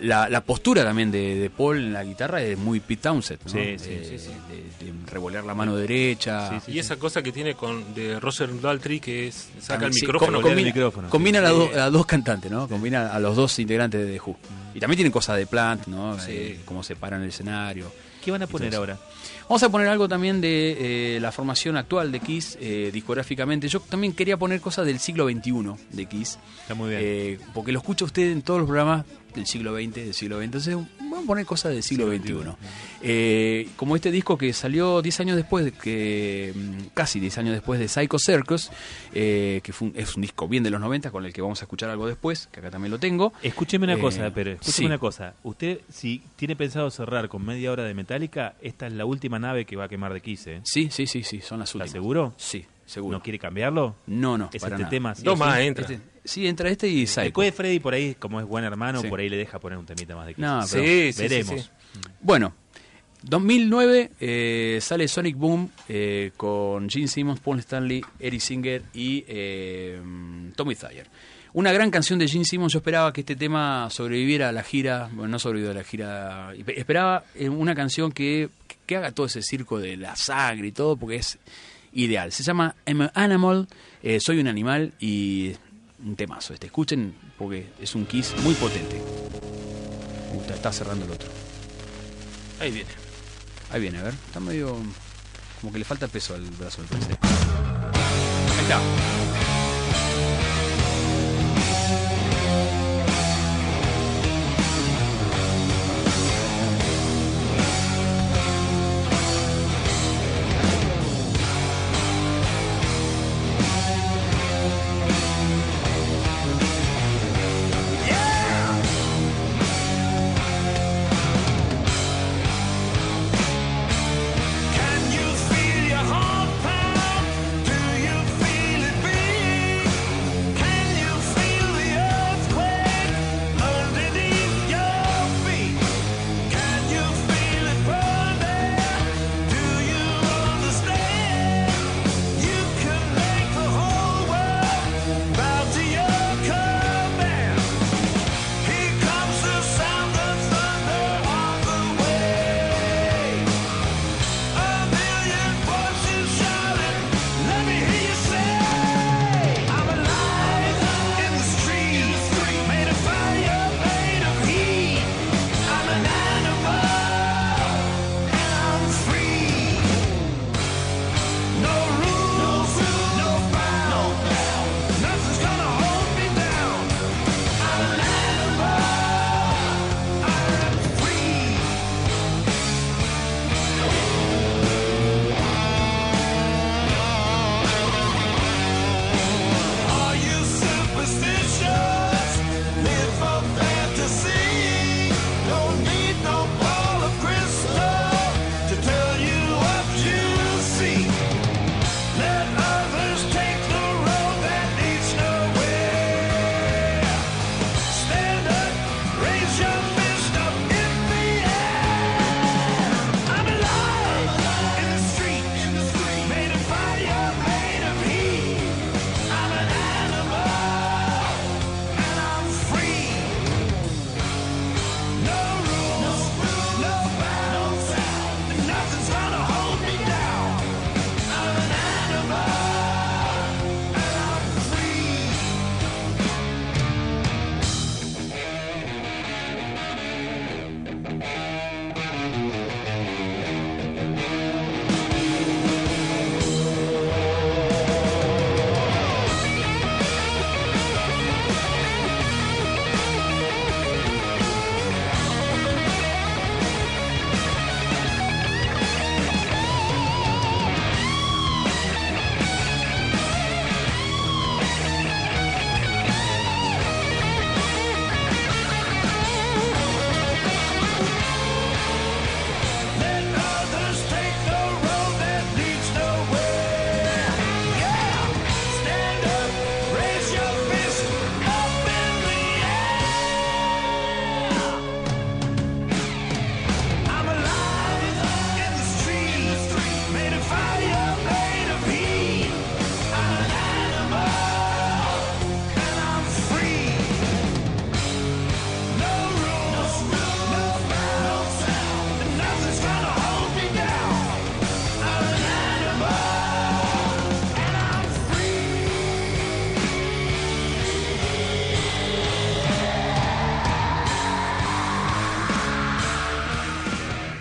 [0.00, 3.50] la, la postura también de, de Paul en la guitarra es muy Pete Townsend, ¿no?
[3.50, 4.30] Sí, sí, Eh, sí, sí.
[4.48, 6.50] De, de revolear la mano derecha.
[6.50, 9.88] Sí, sí, y esa cosa que tiene con de Roger Daltrey que es saca También,
[9.88, 11.10] el sí, micrófono Volver com- el combina, micrófono, sí.
[11.10, 12.68] combina a, las dos- a los dos cantantes, ¿no?
[12.68, 14.36] Combina a los dos integrantes de The Who.
[14.74, 16.18] Y también tienen cosas de Plant, ¿no?
[16.18, 16.30] Sí.
[16.32, 17.92] Eh, cómo se paran el escenario.
[18.24, 19.10] ¿Qué van a poner Entonces, ahora?
[19.48, 23.66] Vamos a poner algo también de eh, la formación actual de Kiss, eh, discográficamente.
[23.66, 25.52] Yo también quería poner cosas del siglo XXI
[25.90, 26.38] de Kiss.
[26.62, 27.00] Está muy bien.
[27.02, 30.44] Eh, porque lo escucha usted en todos los programas del siglo XX, del siglo XX.
[30.44, 32.32] Entonces, vamos a poner cosas del siglo XXI.
[33.02, 37.52] Eh, como este disco que salió 10 años después, de que mm, casi 10 años
[37.54, 38.70] después de Psycho Circus,
[39.14, 41.60] eh, que fue un- es un disco bien de los 90 con el que vamos
[41.62, 43.32] a escuchar algo después, que acá también lo tengo.
[43.42, 44.84] Escúcheme una Eh, cosa, pero escúcheme sí.
[44.86, 45.34] una cosa.
[45.42, 49.64] Usted, si tiene pensado cerrar con media hora de Metallica, esta es la última nave
[49.64, 50.60] que va a quemar de Kiss, ¿eh?
[50.64, 51.90] Sí, sí, sí, sí, son las ¿Está últimas.
[51.92, 52.34] seguro?
[52.36, 53.16] Sí, seguro.
[53.18, 53.96] ¿No quiere cambiarlo?
[54.06, 54.90] No, no, Es para este nada.
[54.90, 55.14] tema.
[55.14, 55.48] sí Dos o sí.
[55.48, 55.84] más, entra.
[55.84, 57.22] Este- sí, entra este y Psycho.
[57.22, 59.08] Después Freddy por ahí, como es buen hermano, Sí.
[59.08, 60.42] por ahí le deja poner un temita más de Kiss.
[60.42, 61.70] No, pero sí, sí, veremos.
[62.20, 62.54] Bueno,
[63.22, 70.00] 2009 eh, sale Sonic Boom eh, con Gene Simmons, Paul Stanley, Eric Singer y eh,
[70.56, 71.06] Tommy Thayer.
[71.52, 72.72] Una gran canción de Gene Simmons.
[72.72, 75.08] Yo esperaba que este tema sobreviviera a la gira.
[75.12, 76.52] Bueno, no sobrevivió a la gira.
[76.68, 78.48] Esperaba una canción que,
[78.86, 81.38] que haga todo ese circo de la sangre y todo, porque es
[81.92, 82.30] ideal.
[82.30, 83.66] Se llama I'm an Animal.
[84.20, 85.54] soy un animal y
[86.04, 86.54] un temazo.
[86.54, 89.00] Este, escuchen, porque es un kiss muy potente.
[90.54, 91.30] Está cerrando el otro.
[92.60, 92.90] Ahí viene.
[93.70, 94.14] Ahí viene, a ver.
[94.26, 94.76] Está medio.
[95.60, 97.12] Como que le falta peso al brazo, me parece.
[98.62, 98.80] Está.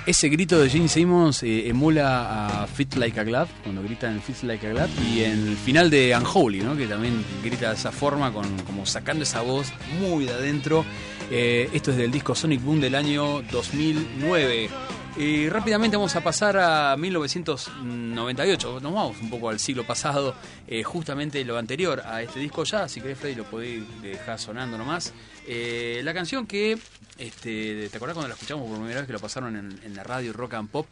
[0.10, 4.20] Ese grito de Gene Simmons eh, emula a Fit Like a Glad, cuando grita en
[4.20, 6.76] Fit Like a Glad, y en el final de Unholy, ¿no?
[6.76, 10.84] que también grita de esa forma, con, como sacando esa voz muy de adentro.
[11.30, 14.70] Eh, esto es del disco Sonic Boom del año 2009.
[15.16, 18.80] Y rápidamente vamos a pasar a 1998.
[18.82, 20.34] Nos vamos un poco al siglo pasado,
[20.68, 22.88] eh, justamente lo anterior a este disco ya.
[22.88, 25.14] Si querés, Freddy, lo podéis dejar sonando nomás.
[25.48, 26.80] La canción que,
[27.20, 30.34] este, ¿te acordás cuando la escuchamos por primera vez que lo pasaron en, la radio
[30.34, 30.88] Rock and Pop?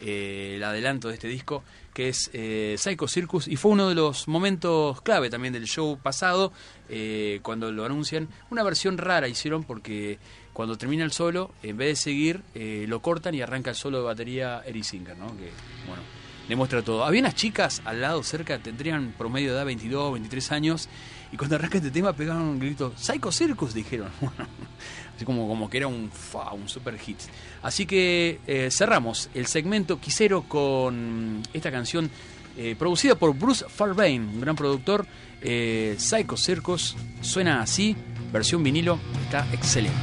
[0.00, 3.94] Eh, el adelanto de este disco, que es eh, Psycho Circus, y fue uno de
[3.94, 6.52] los momentos clave también del show pasado,
[6.88, 8.28] eh, cuando lo anuncian.
[8.50, 10.18] Una versión rara hicieron porque
[10.52, 12.42] cuando termina el solo, en vez de seguir,
[12.88, 15.28] lo cortan y arranca el solo de batería Eric Singer, ¿no?
[15.36, 15.50] Que,
[15.86, 16.02] bueno,
[16.48, 17.04] demuestra todo.
[17.04, 20.88] Había unas chicas al lado cerca, tendrían promedio de edad 22, 23 años,
[21.32, 24.10] y cuando arranca este tema pegaron un grito, Psycho Circus, dijeron.
[25.16, 26.10] Así como, como que era un,
[26.52, 27.18] un super hit.
[27.62, 32.10] Así que eh, cerramos el segmento Quisero con esta canción
[32.56, 35.06] eh, producida por Bruce Farbain, un gran productor.
[35.40, 37.96] Eh, Psycho Circus suena así,
[38.32, 39.98] versión vinilo, está excelente.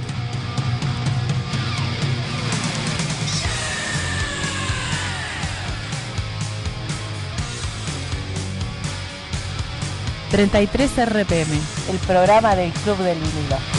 [10.32, 11.60] ...33 RPM...
[11.90, 13.79] El programa del Club del Vinilo.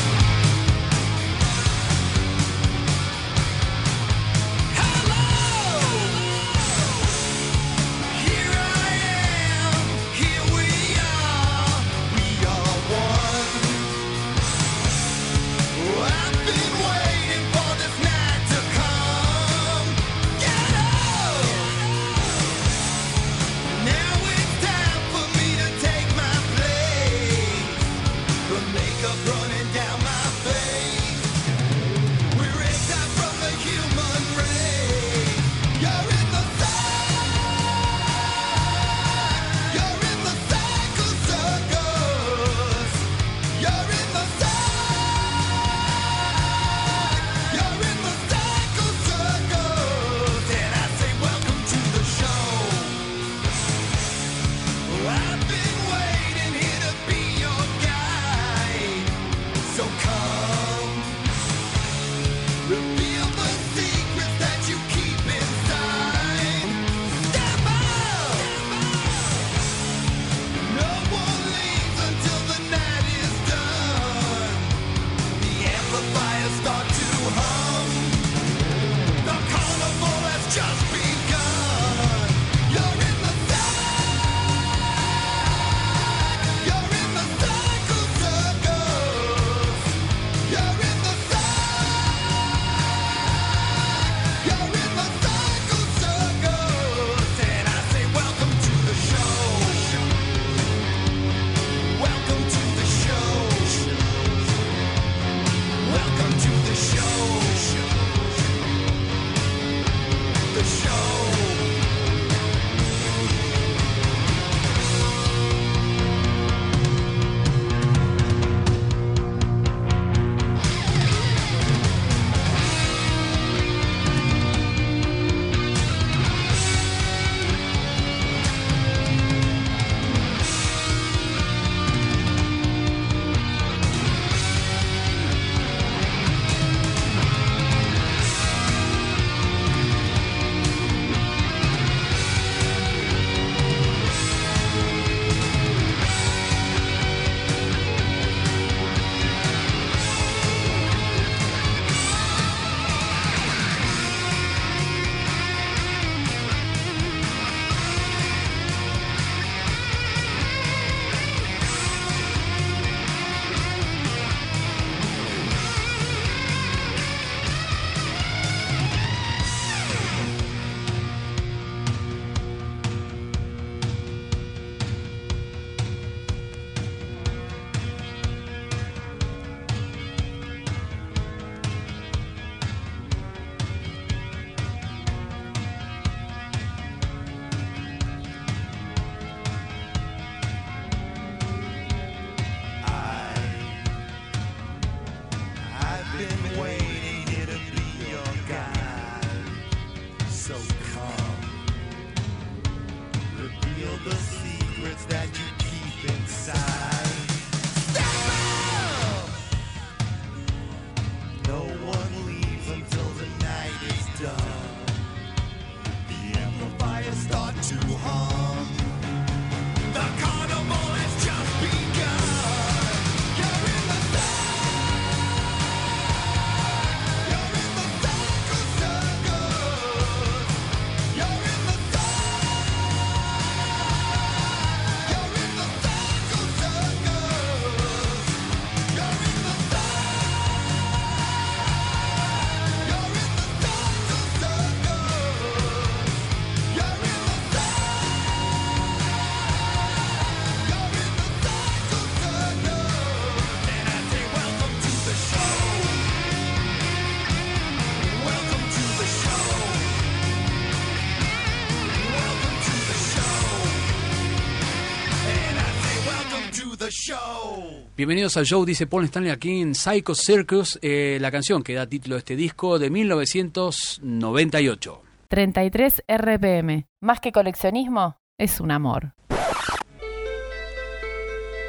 [267.96, 271.86] Bienvenidos al show, dice Paul Stanley aquí en Psycho Circus, eh, la canción que da
[271.86, 275.02] título a este disco de 1998.
[275.28, 276.86] 33 RPM.
[277.00, 279.14] Más que coleccionismo, es un amor.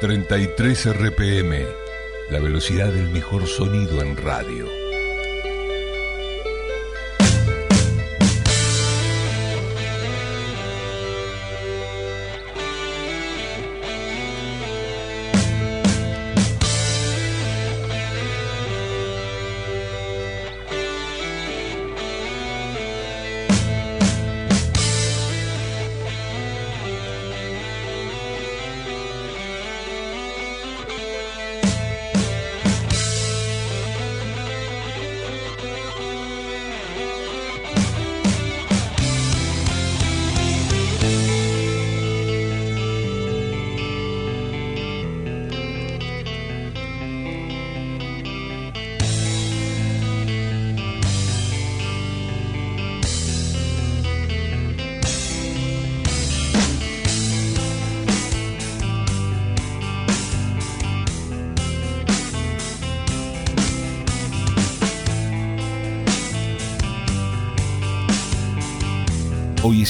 [0.00, 1.64] 33 RPM,
[2.30, 4.81] la velocidad del mejor sonido en radio.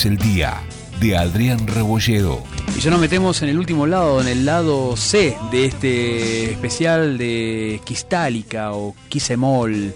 [0.04, 0.62] El día
[1.00, 2.42] de Adrián Rebolledo.
[2.76, 7.18] Y ya nos metemos en el último lado, en el lado C de este especial
[7.18, 9.94] de Quistálica o Quisemol.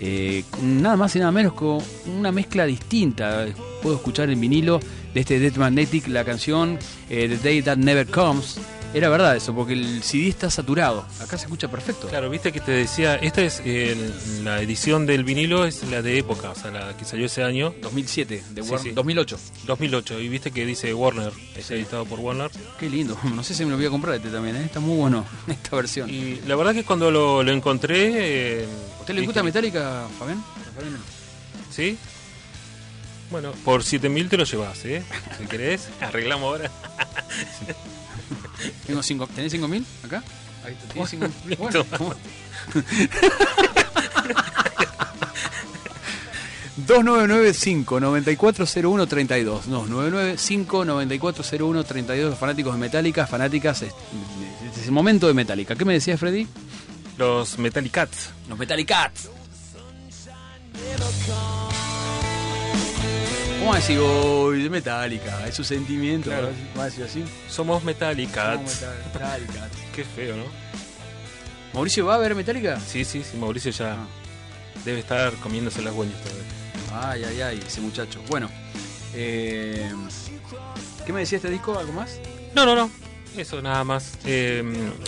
[0.00, 1.78] Eh, nada más y nada menos con
[2.18, 3.46] una mezcla distinta.
[3.82, 4.80] Puedo escuchar en vinilo
[5.12, 6.78] de este Death Magnetic la canción
[7.10, 8.58] eh, The Day That Never Comes.
[8.94, 11.04] Era verdad eso, porque el CD está saturado.
[11.20, 12.08] Acá se escucha perfecto.
[12.08, 16.16] Claro, viste que te decía, esta es el- la edición del vinilo, es la de
[16.18, 17.74] época, o sea, la que salió ese año.
[17.82, 18.90] 2007, de Sí, War- sí.
[18.92, 19.38] 2008.
[19.66, 21.74] 2008, y viste que dice Warner, es Sí.
[21.74, 22.50] editado por Warner.
[22.80, 23.16] Qué lindo.
[23.34, 24.64] No sé si me lo voy a comprar este también, ¿eh?
[24.64, 26.08] está muy bueno esta versión.
[26.08, 28.62] Y la verdad que cuando lo, lo encontré...
[28.62, 28.66] eh,
[28.96, 30.42] ¿A usted le gusta Metallica, Fabián?
[30.74, 30.98] Fabián no.
[31.70, 31.98] ¿Sí?
[33.30, 35.02] Bueno, por 7000 te lo llevas, ¿eh?
[35.38, 36.70] Si querés, arreglamos ahora.
[38.86, 40.22] Tengo cinco, ¿Tenés 5000 acá?
[40.64, 41.62] Ahí está, ¿tenés cinco- Listo.
[41.62, 42.14] Bueno, ¿cómo?
[48.28, 49.66] 2995-940132.
[49.66, 52.30] No, 995-940132.
[52.30, 53.82] Los fanáticos de Metallica, fanáticas.
[53.82, 53.92] Es,
[54.78, 55.74] es el momento de Metallica.
[55.74, 56.46] ¿Qué me decía Freddy?
[57.16, 58.30] Los Metallicats.
[58.48, 59.28] Los Metallicats.
[63.68, 65.46] ¿Cómo decir hoy de Metallica?
[65.46, 66.30] Es su sentimiento.
[66.30, 66.48] Claro.
[66.74, 67.22] ¿Va a decir así?
[67.50, 68.72] Somos Metallicats.
[68.72, 69.76] Somos Metallicats.
[69.94, 70.44] Qué feo, ¿no?
[71.74, 72.80] ¿Mauricio va a ver Metallica?
[72.80, 74.06] Sí, sí, sí, Mauricio ya Ah.
[74.86, 76.44] debe estar comiéndose las hueñas todavía.
[77.10, 78.22] Ay, ay, ay, ese muchacho.
[78.30, 78.48] Bueno,
[79.12, 79.92] eh,
[81.04, 81.78] ¿qué me decía este disco?
[81.78, 82.18] ¿Algo más?
[82.54, 82.90] No, no, no.
[83.36, 84.14] Eso nada más.
[84.24, 84.62] Eh,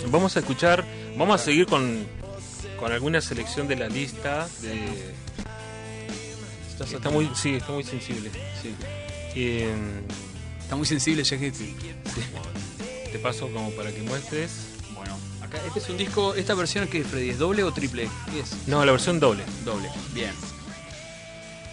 [0.09, 0.85] vamos a escuchar,
[1.17, 2.05] vamos a seguir con,
[2.79, 4.47] con alguna selección de la lista.
[4.61, 5.15] De,
[6.83, 8.29] está muy, sí, está muy sensible.
[8.61, 8.73] Sí.
[9.35, 9.73] Eh,
[10.61, 11.51] Está muy sensible, ya que...
[11.53, 11.75] Sí.
[13.11, 14.51] te paso como para que muestres.
[14.95, 18.07] Bueno, acá este es un disco, esta versión que es Freddy, ¿es doble o triple?
[18.67, 19.43] No, la versión doble.
[19.65, 20.31] Doble, bien.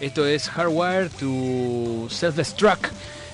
[0.01, 2.87] Esto es Hardwire to Self-Destruct.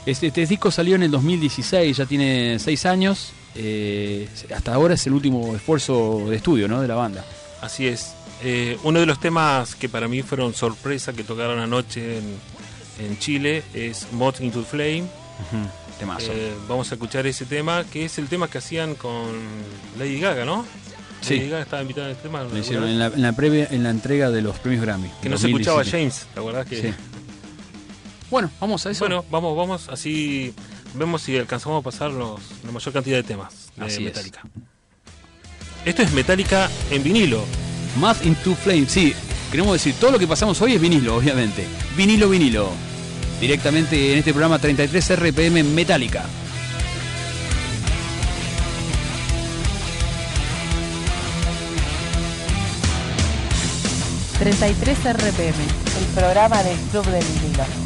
[0.06, 3.32] Este, este disco salió en el 2016, ya tiene 6 años.
[3.56, 6.80] eh, hasta ahora es el último esfuerzo de estudio ¿no?
[6.82, 7.26] de la banda.
[7.62, 8.14] Así es.
[8.44, 12.38] Eh, uno de los temas que para mí fueron sorpresa que tocaron anoche en,
[13.00, 15.06] en Chile es Moth into Flame.
[16.00, 16.32] Temazo.
[16.34, 19.32] Eh, vamos a escuchar ese tema, que es el tema que hacían con
[19.98, 20.66] Lady Gaga, ¿no?
[21.22, 21.38] Sí.
[21.38, 22.44] Lady Gaga estaba invitada en el tema.
[22.44, 25.10] Lo hicieron en la, en la previa, en la entrega de los premios Grammy.
[25.22, 25.98] Que no se escuchaba 2017.
[25.98, 26.82] James, ¿te acordás que?
[26.82, 26.94] Sí.
[28.30, 29.00] Bueno, vamos a eso.
[29.00, 30.54] Bueno, vamos, vamos, así
[30.96, 34.02] vemos si alcanzamos a pasar los- la mayor cantidad de temas de Así es.
[34.02, 34.42] Metallica.
[35.86, 37.44] Esto es Metallica en vinilo.
[37.96, 39.14] Math into Flame, sí.
[39.52, 41.66] Queremos decir, todo lo que pasamos hoy es vinilo, obviamente.
[41.96, 42.70] Vinilo, vinilo.
[43.40, 46.26] Directamente en este programa 33 RPM Metallica.
[54.40, 55.64] $33 RPM.
[55.98, 57.85] El programa del Club del Vinilo.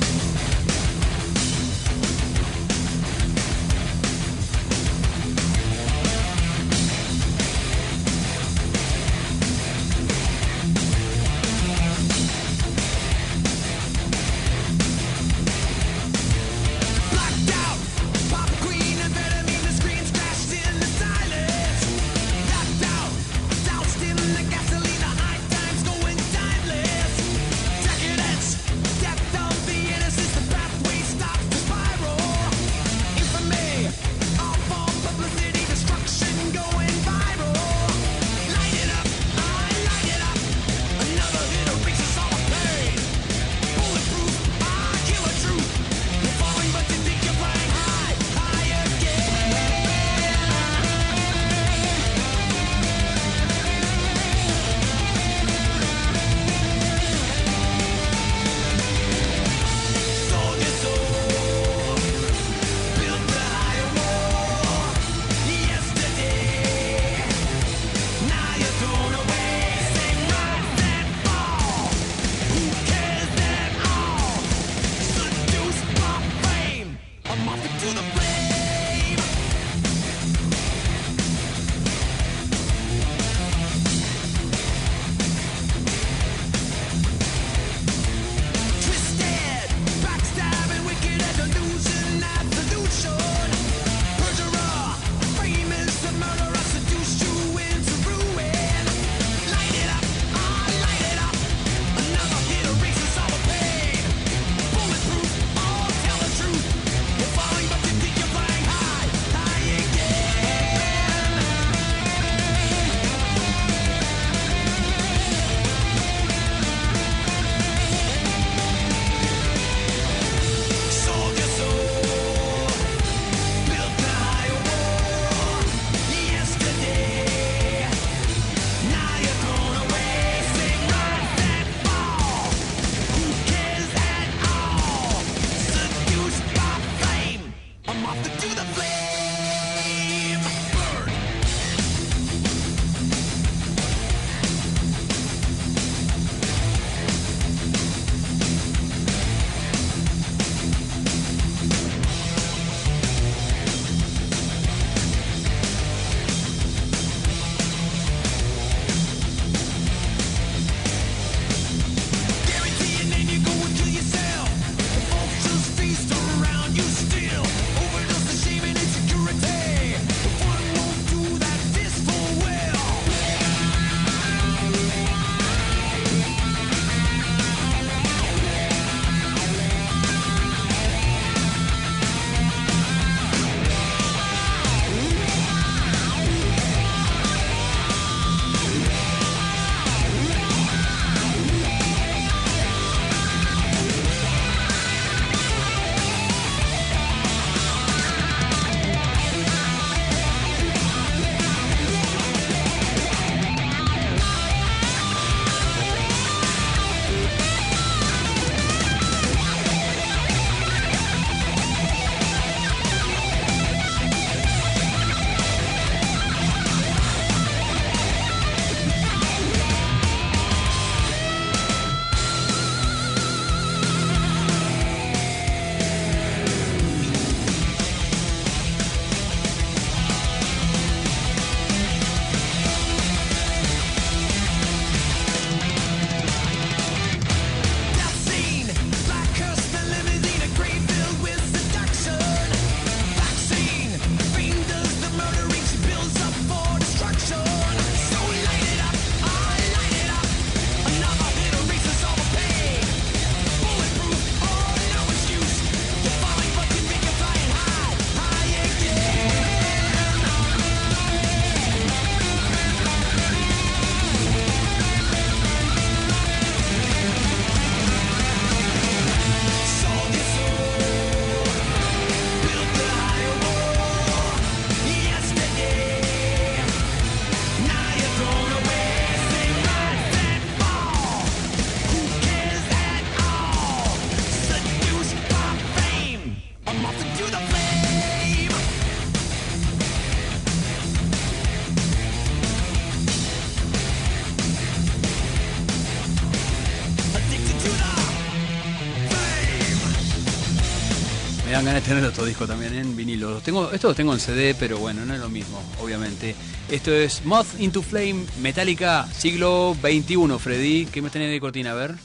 [301.69, 303.29] Ganas de tener estos discos también en vinilo.
[303.29, 306.35] Los tengo, estos los tengo en CD, pero bueno, no es lo mismo, obviamente.
[306.67, 310.87] Esto es Moth into Flame, Metallica, siglo XXI, Freddy.
[310.87, 311.71] ¿Qué me tenés de cortina?
[311.71, 311.95] A ver.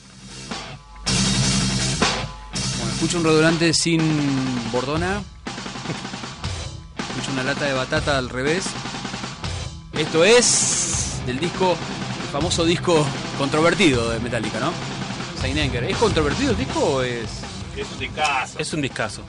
[2.77, 4.01] Bueno, escucho un redolante sin
[4.71, 5.23] bordona.
[7.09, 8.65] Escucho una lata de batata al revés.
[9.93, 13.03] Esto es del disco, el famoso disco
[13.39, 14.71] controvertido de Metallica, ¿no?
[15.41, 15.85] Saint Anger.
[15.85, 17.44] ¿Es controvertido el disco o es.?
[17.75, 18.59] Es un discazo.
[18.59, 19.21] Es un discazo.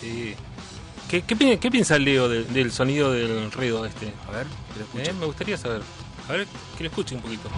[0.00, 0.34] Sí.
[1.08, 4.12] ¿Qué, qué, qué piensa Leo de- del sonido del ruido este?
[4.28, 5.10] A ver, que lo escuche.
[5.10, 5.82] Eh, me gustaría saber.
[6.28, 6.46] A ver,
[6.76, 7.48] que lo escuche un poquito.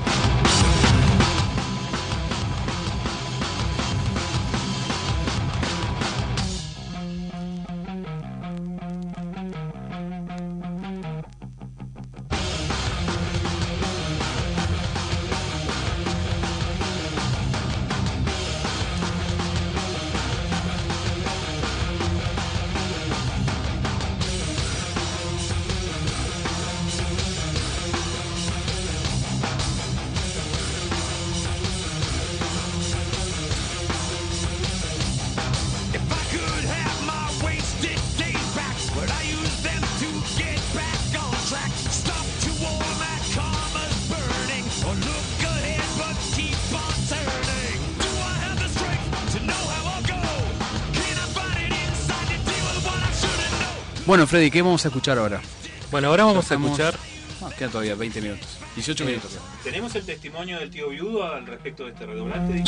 [54.17, 55.43] Bueno, Freddy, ¿qué vamos a escuchar ahora?
[55.91, 56.95] Bueno, ahora vamos a escuchar.
[57.43, 58.49] Ah, quedan todavía 20 minutos.
[58.75, 59.39] 18 Eh, minutos.
[59.63, 62.65] ¿Tenemos el testimonio del tío viudo al respecto de este redoblante?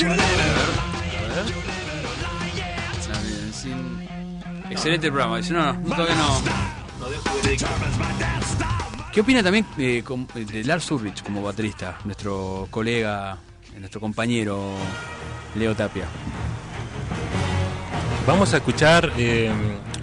[3.10, 4.08] Ah, bien, sin-
[4.70, 5.38] Excelente programa.
[5.38, 6.38] Dice, no, no, todavía no.
[6.38, 7.06] No.
[9.10, 10.04] ¿Qué opina también eh,
[10.34, 11.98] de Lars Ulrich como baterista?
[12.04, 13.38] Nuestro colega,
[13.78, 14.74] nuestro compañero
[15.54, 16.04] Leo Tapia.
[18.26, 19.50] Vamos a escuchar eh,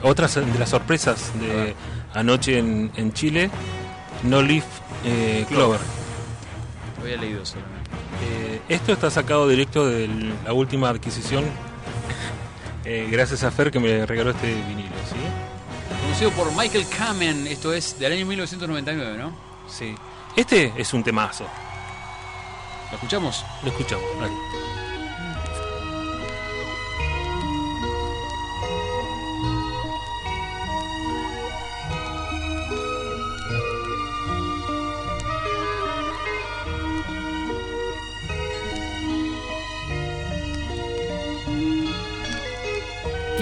[0.03, 1.75] otras de las sorpresas de
[2.13, 3.49] anoche en, en Chile.
[4.23, 4.65] No Leaf
[5.03, 5.79] eh, Clover.
[6.97, 7.89] Lo había leído solamente.
[8.23, 10.07] Eh, esto está sacado directo de
[10.45, 11.45] la última adquisición.
[12.85, 15.15] eh, gracias a Fer que me regaló este vinilo, ¿sí?
[16.01, 17.47] Producido por Michael Kamen.
[17.47, 19.35] Esto es del año 1999, ¿no?
[19.67, 19.95] Sí.
[20.35, 21.45] Este es un temazo.
[22.91, 23.43] ¿Lo escuchamos?
[23.63, 24.05] Lo escuchamos.
[24.19, 24.33] dale.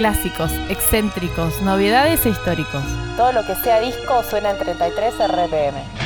[0.04, 2.84] Clásicos, excéntricos, novedades e históricos.
[3.16, 6.03] Todo lo que sea disco suena en 33 RPM.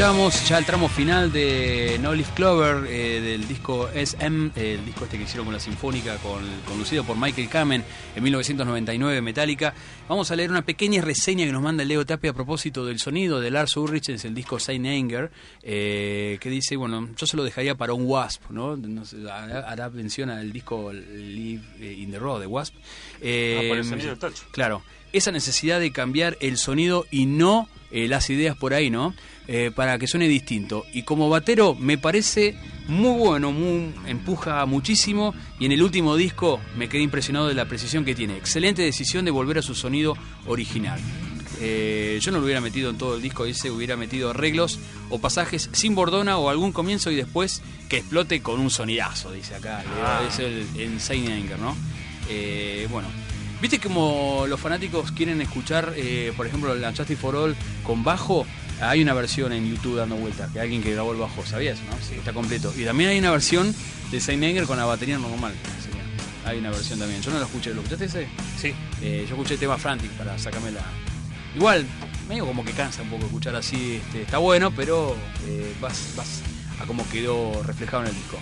[0.00, 4.86] Escuchamos ya el tramo final de No Leaf Clover, eh, del disco SM, eh, el
[4.86, 7.84] disco este que hicieron con la Sinfónica, con, conducido por Michael Kamen
[8.16, 9.74] en 1999, Metallica,
[10.08, 13.42] vamos a leer una pequeña reseña que nos manda Leo Tapia a propósito del sonido
[13.42, 15.30] de Lars Ulrich, es el disco Saint Anger,
[15.62, 18.78] eh, que dice, bueno, yo se lo dejaría para un Wasp, ¿no?
[18.78, 22.74] No sé, hará, hará mención al disco Live in the Road de Wasp.
[23.16, 24.44] Ah, por el sonido del tacho.
[24.50, 24.82] Claro,
[25.12, 29.14] esa necesidad de cambiar el sonido y no eh, las ideas por ahí, ¿no?
[29.48, 30.86] Eh, para que suene distinto.
[30.92, 32.54] Y como batero me parece
[32.88, 37.66] muy bueno, muy, empuja muchísimo y en el último disco me quedé impresionado de la
[37.66, 38.36] precisión que tiene.
[38.36, 41.00] Excelente decisión de volver a su sonido original.
[41.62, 44.78] Eh, yo no lo hubiera metido en todo el disco ese, hubiera metido arreglos
[45.10, 49.56] o pasajes sin bordona o algún comienzo y después que explote con un sonidazo, dice
[49.56, 49.82] acá.
[49.82, 50.22] Leo, Ah.
[50.26, 51.76] Es el, el Saint Anger, ¿no?
[52.30, 53.08] Eh, bueno,
[53.60, 58.46] ¿Viste como los fanáticos quieren escuchar, eh, por ejemplo, la Justice for All con bajo?
[58.80, 61.78] Hay una versión en YouTube dando vueltas, que alguien que grabó el bajo, ¿sabías?
[61.82, 61.92] ¿no?
[62.00, 62.72] Sí, está completo.
[62.76, 63.74] Y también hay una versión
[64.10, 65.52] de Saint Anger con la batería normal.
[66.46, 67.20] Hay una versión también.
[67.20, 67.74] Yo no la escuché.
[67.74, 68.28] ¿Lo escuchaste ese?
[68.58, 68.74] Sí.
[69.02, 70.80] Eh, yo escuché el tema Frantic para sacarme la...
[71.54, 71.84] Igual,
[72.28, 73.96] medio como que cansa un poco escuchar así.
[73.96, 75.14] Este, está bueno, pero
[75.46, 76.40] eh, vas, vas
[76.80, 78.38] a cómo quedó reflejado en el disco.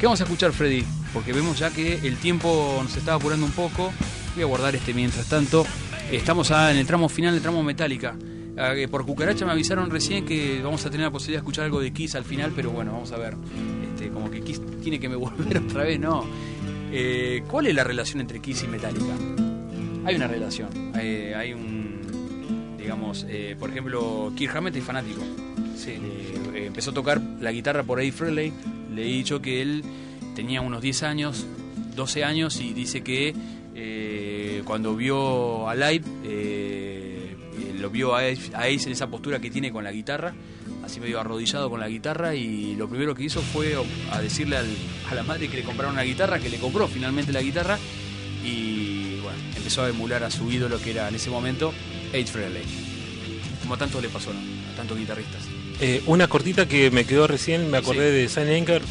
[0.00, 0.84] ¿Qué vamos a escuchar, Freddy?
[1.12, 3.92] Porque vemos ya que el tiempo nos está apurando un poco.
[4.34, 5.66] Voy a guardar este mientras tanto.
[6.10, 8.16] Estamos en el tramo final del tramo Metálica.
[8.56, 11.80] Ah, por cucaracha me avisaron recién que vamos a tener la posibilidad de escuchar algo
[11.80, 13.34] de Kiss al final, pero bueno, vamos a ver.
[13.92, 16.24] Este, como que Kiss tiene que me volver otra vez, ¿no?
[16.90, 19.14] Eh, ¿Cuál es la relación entre Kiss y Metallica?
[20.04, 20.68] Hay una relación.
[20.98, 22.76] Eh, hay un.
[22.78, 25.20] Digamos, eh, por ejemplo, Kirk Hammett es fanático.
[25.76, 25.98] Sí,
[26.54, 28.52] empezó a tocar la guitarra por Eddie Frehley.
[28.94, 29.84] Le he dicho que él
[30.34, 31.46] tenía unos 10 años,
[31.96, 33.34] 12 años, y dice que
[34.62, 37.36] eh, cuando vio a Live, eh,
[37.78, 40.34] lo vio a Ace, a Ace en esa postura que tiene con la guitarra,
[40.84, 43.74] así medio arrodillado con la guitarra, y lo primero que hizo fue
[44.10, 44.76] a decirle al-
[45.10, 47.78] a la madre que le compraron una guitarra, que le compró finalmente la guitarra,
[48.44, 51.72] y bueno, empezó a emular a su ídolo que era en ese momento
[52.10, 52.62] Ace Frehley.
[53.62, 54.40] Como a tanto le pasó, ¿no?
[54.72, 55.42] A tantos guitarristas.
[55.80, 58.16] Eh, una cortita que me quedó recién, me acordé Sí.
[58.16, 58.82] de Saint Anger.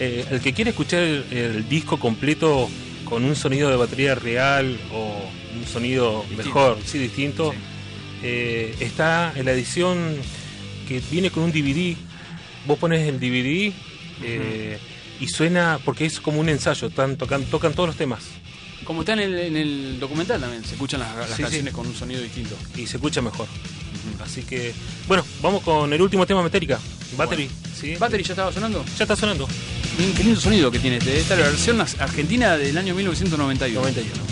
[0.00, 2.68] Eh, el que quiere escuchar el, el disco completo
[3.12, 5.20] con un sonido de batería real o
[5.54, 6.44] un sonido Distinto.
[6.44, 7.52] mejor, sí, distinto,
[8.22, 10.16] eh, está en la edición
[10.88, 11.94] que viene con un DVD.
[12.66, 13.70] Vos pones el DVD
[14.22, 14.78] eh,
[15.20, 18.24] y suena, porque es como un ensayo, están, tocan, tocan todos los temas
[18.84, 21.42] Como está en el, en el documental también, se escuchan las, las Sí, sí.
[21.42, 22.56] canciones con un sonido distinto.
[22.78, 23.46] y se escucha mejor.
[24.24, 24.72] Así que,
[25.06, 26.80] bueno, vamos con el último tema Metallica,
[27.18, 27.50] Battery.
[27.78, 27.94] ¿sí?
[27.96, 28.82] ¿Battery ya estaba sonando?
[28.96, 29.46] Ya está sonando.
[29.96, 31.18] Qué lindo sonido que tiene este.
[31.18, 33.42] Esta es la versión argentina del año 1991.
[33.82, 34.31] 91.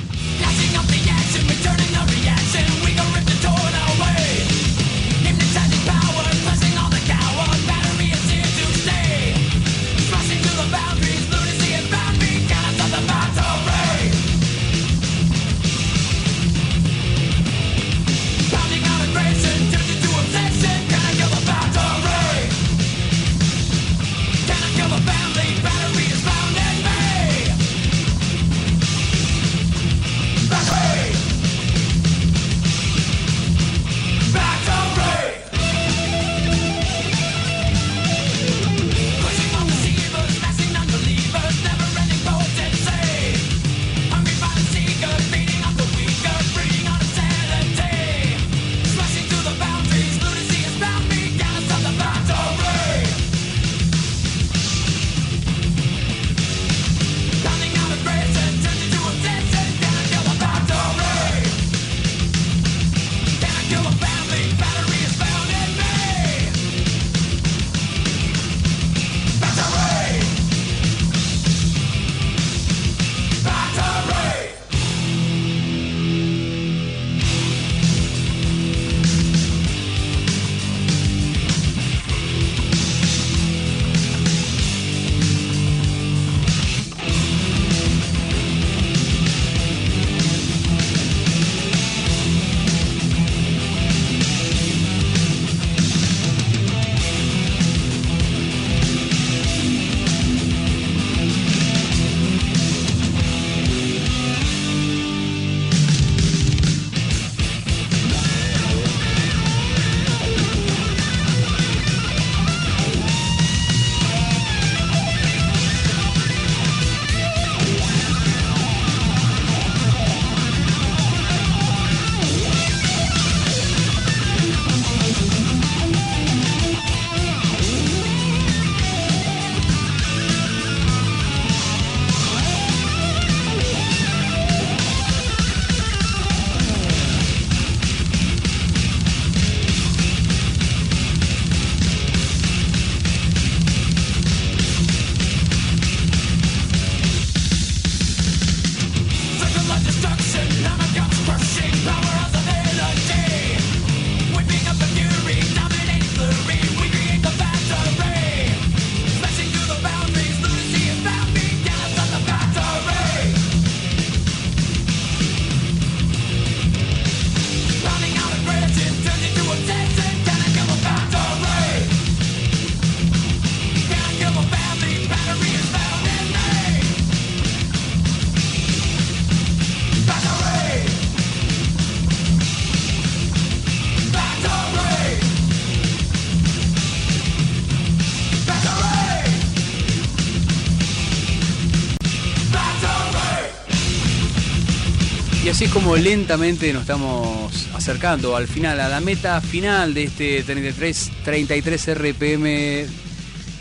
[195.73, 201.95] Como lentamente nos estamos acercando al final, a la meta final de este 33, 33
[201.99, 202.87] RPM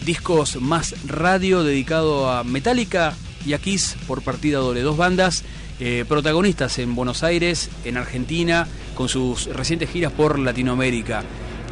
[0.06, 3.14] Discos más radio dedicado a Metallica
[3.46, 4.82] y a Kiss por partida doble.
[4.82, 5.44] Dos bandas
[5.80, 11.24] eh, protagonistas en Buenos Aires, en Argentina, con sus recientes giras por Latinoamérica.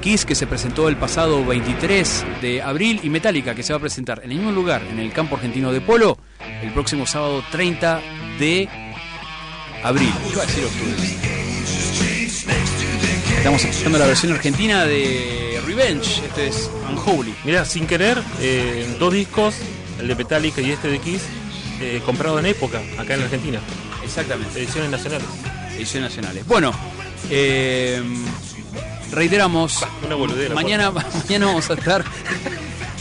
[0.02, 3.82] Kiss que se presentó el pasado 23 de abril y Metallica que se va a
[3.82, 6.18] presentar en el mismo lugar, en el campo argentino de Polo,
[6.62, 8.02] el próximo sábado 30
[8.40, 8.87] de
[9.84, 10.12] abril.
[10.32, 11.28] Iba a decir octubre.
[13.38, 16.22] Estamos escuchando la versión argentina de Revenge.
[16.26, 17.34] Este es Unholy.
[17.46, 19.56] Mira, sin querer, eh, dos discos,
[20.00, 21.22] el de Metallica y este de Kiss,
[21.82, 23.60] eh, comprado en época, acá en Argentina.
[24.04, 24.60] Exactamente.
[24.60, 25.28] Ediciones nacionales.
[25.76, 26.46] Ediciones nacionales.
[26.48, 26.72] Bueno,
[27.30, 28.02] eh,
[29.12, 29.86] reiteramos.
[30.06, 30.56] Una boludera.
[30.56, 30.92] Mañana,
[31.24, 32.04] mañana vamos a estar.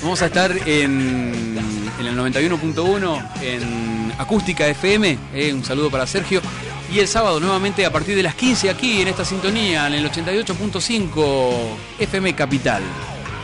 [0.02, 1.56] Vamos a estar en,
[1.98, 5.18] en el 91.1 en Acústica FM.
[5.34, 6.40] eh, un saludo para Sergio.
[6.92, 10.10] Y el sábado nuevamente a partir de las 15 aquí en esta sintonía, en el
[10.10, 11.54] 88.5
[11.98, 12.82] FM Capital.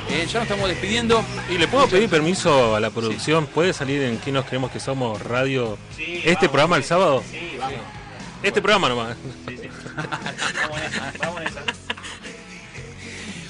[0.08, 1.24] Eh, ya nos estamos despidiendo.
[1.50, 4.80] Y le puedo pedir permiso a la producción, ¿puede salir en qué nos creemos que
[4.80, 5.78] somos radio?
[5.98, 7.22] ¿Este programa el sábado?
[7.30, 7.78] Sí, vamos.
[8.42, 9.16] Este programa nomás.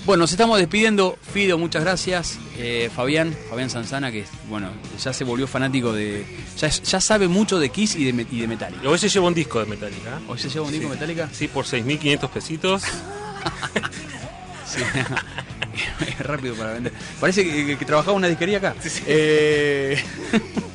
[0.04, 1.16] Bueno, nos estamos despidiendo.
[1.32, 2.38] Fido, muchas gracias.
[2.58, 4.70] Eh, Fabián, Fabián Sanzana, que bueno,
[5.02, 6.24] ya se volvió fanático de.
[6.58, 8.88] Ya, ya sabe mucho de Kiss y de, y de Metallica.
[8.88, 10.20] Hoy se lleva un disco de Metallica.
[10.28, 10.92] ¿Hoy se lleva un disco Sí.
[10.92, 11.28] Metallica?
[11.32, 12.82] Sí, por 6.500 pesitos.
[14.66, 14.80] Sí.
[16.06, 16.92] Es rápido para vender.
[17.20, 18.74] Parece que, que- que trabajaba una disquería acá.
[19.06, 20.02] Eh,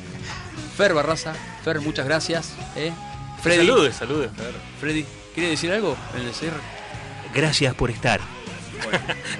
[0.76, 1.34] Fer Barraza,
[1.64, 2.52] Fer, muchas gracias.
[2.76, 2.92] eh.
[3.42, 4.30] Freddy, Saludes, saludes.
[4.36, 4.54] Fer.
[4.80, 6.58] Freddy, ¿quiere decir algo en el cierre?
[7.34, 8.20] Gracias por estar.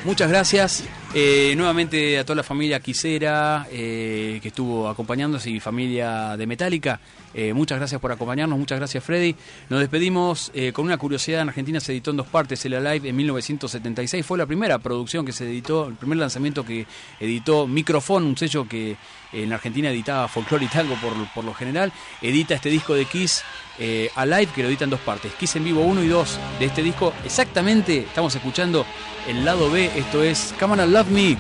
[0.05, 0.85] Muchas gracias.
[1.15, 7.01] Eh, nuevamente a toda la familia Quisera eh, que estuvo acompañándose y familia de Metallica.
[7.35, 9.35] Eh, muchas gracias por acompañarnos, muchas gracias Freddy.
[9.69, 11.43] Nos despedimos eh, con una curiosidad.
[11.43, 14.25] En Argentina se editó en dos partes el Alive en 1976.
[14.25, 16.87] Fue la primera producción que se editó, el primer lanzamiento que
[17.21, 18.97] editó Microfon, un sello que
[19.33, 21.93] en Argentina editaba folclore y tango por, por lo general.
[22.23, 23.43] Edita este disco de Kiss
[23.79, 25.33] eh, Alive que lo edita en dos partes.
[25.35, 27.13] Kiss en vivo 1 y 2 de este disco.
[27.25, 28.87] Exactamente, estamos escuchando
[29.29, 31.37] el lado B, esto es Come on Love Me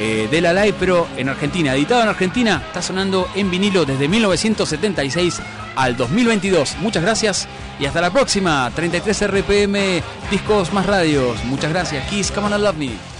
[0.00, 4.08] eh, de la Live, pero en Argentina, editado en Argentina, está sonando en vinilo desde
[4.08, 5.40] 1976
[5.76, 6.76] al 2022.
[6.80, 7.48] Muchas gracias
[7.78, 8.70] y hasta la próxima.
[8.74, 11.44] 33 RPM, discos más radios.
[11.44, 12.08] Muchas gracias.
[12.08, 13.19] Kiss, Come on Love Me.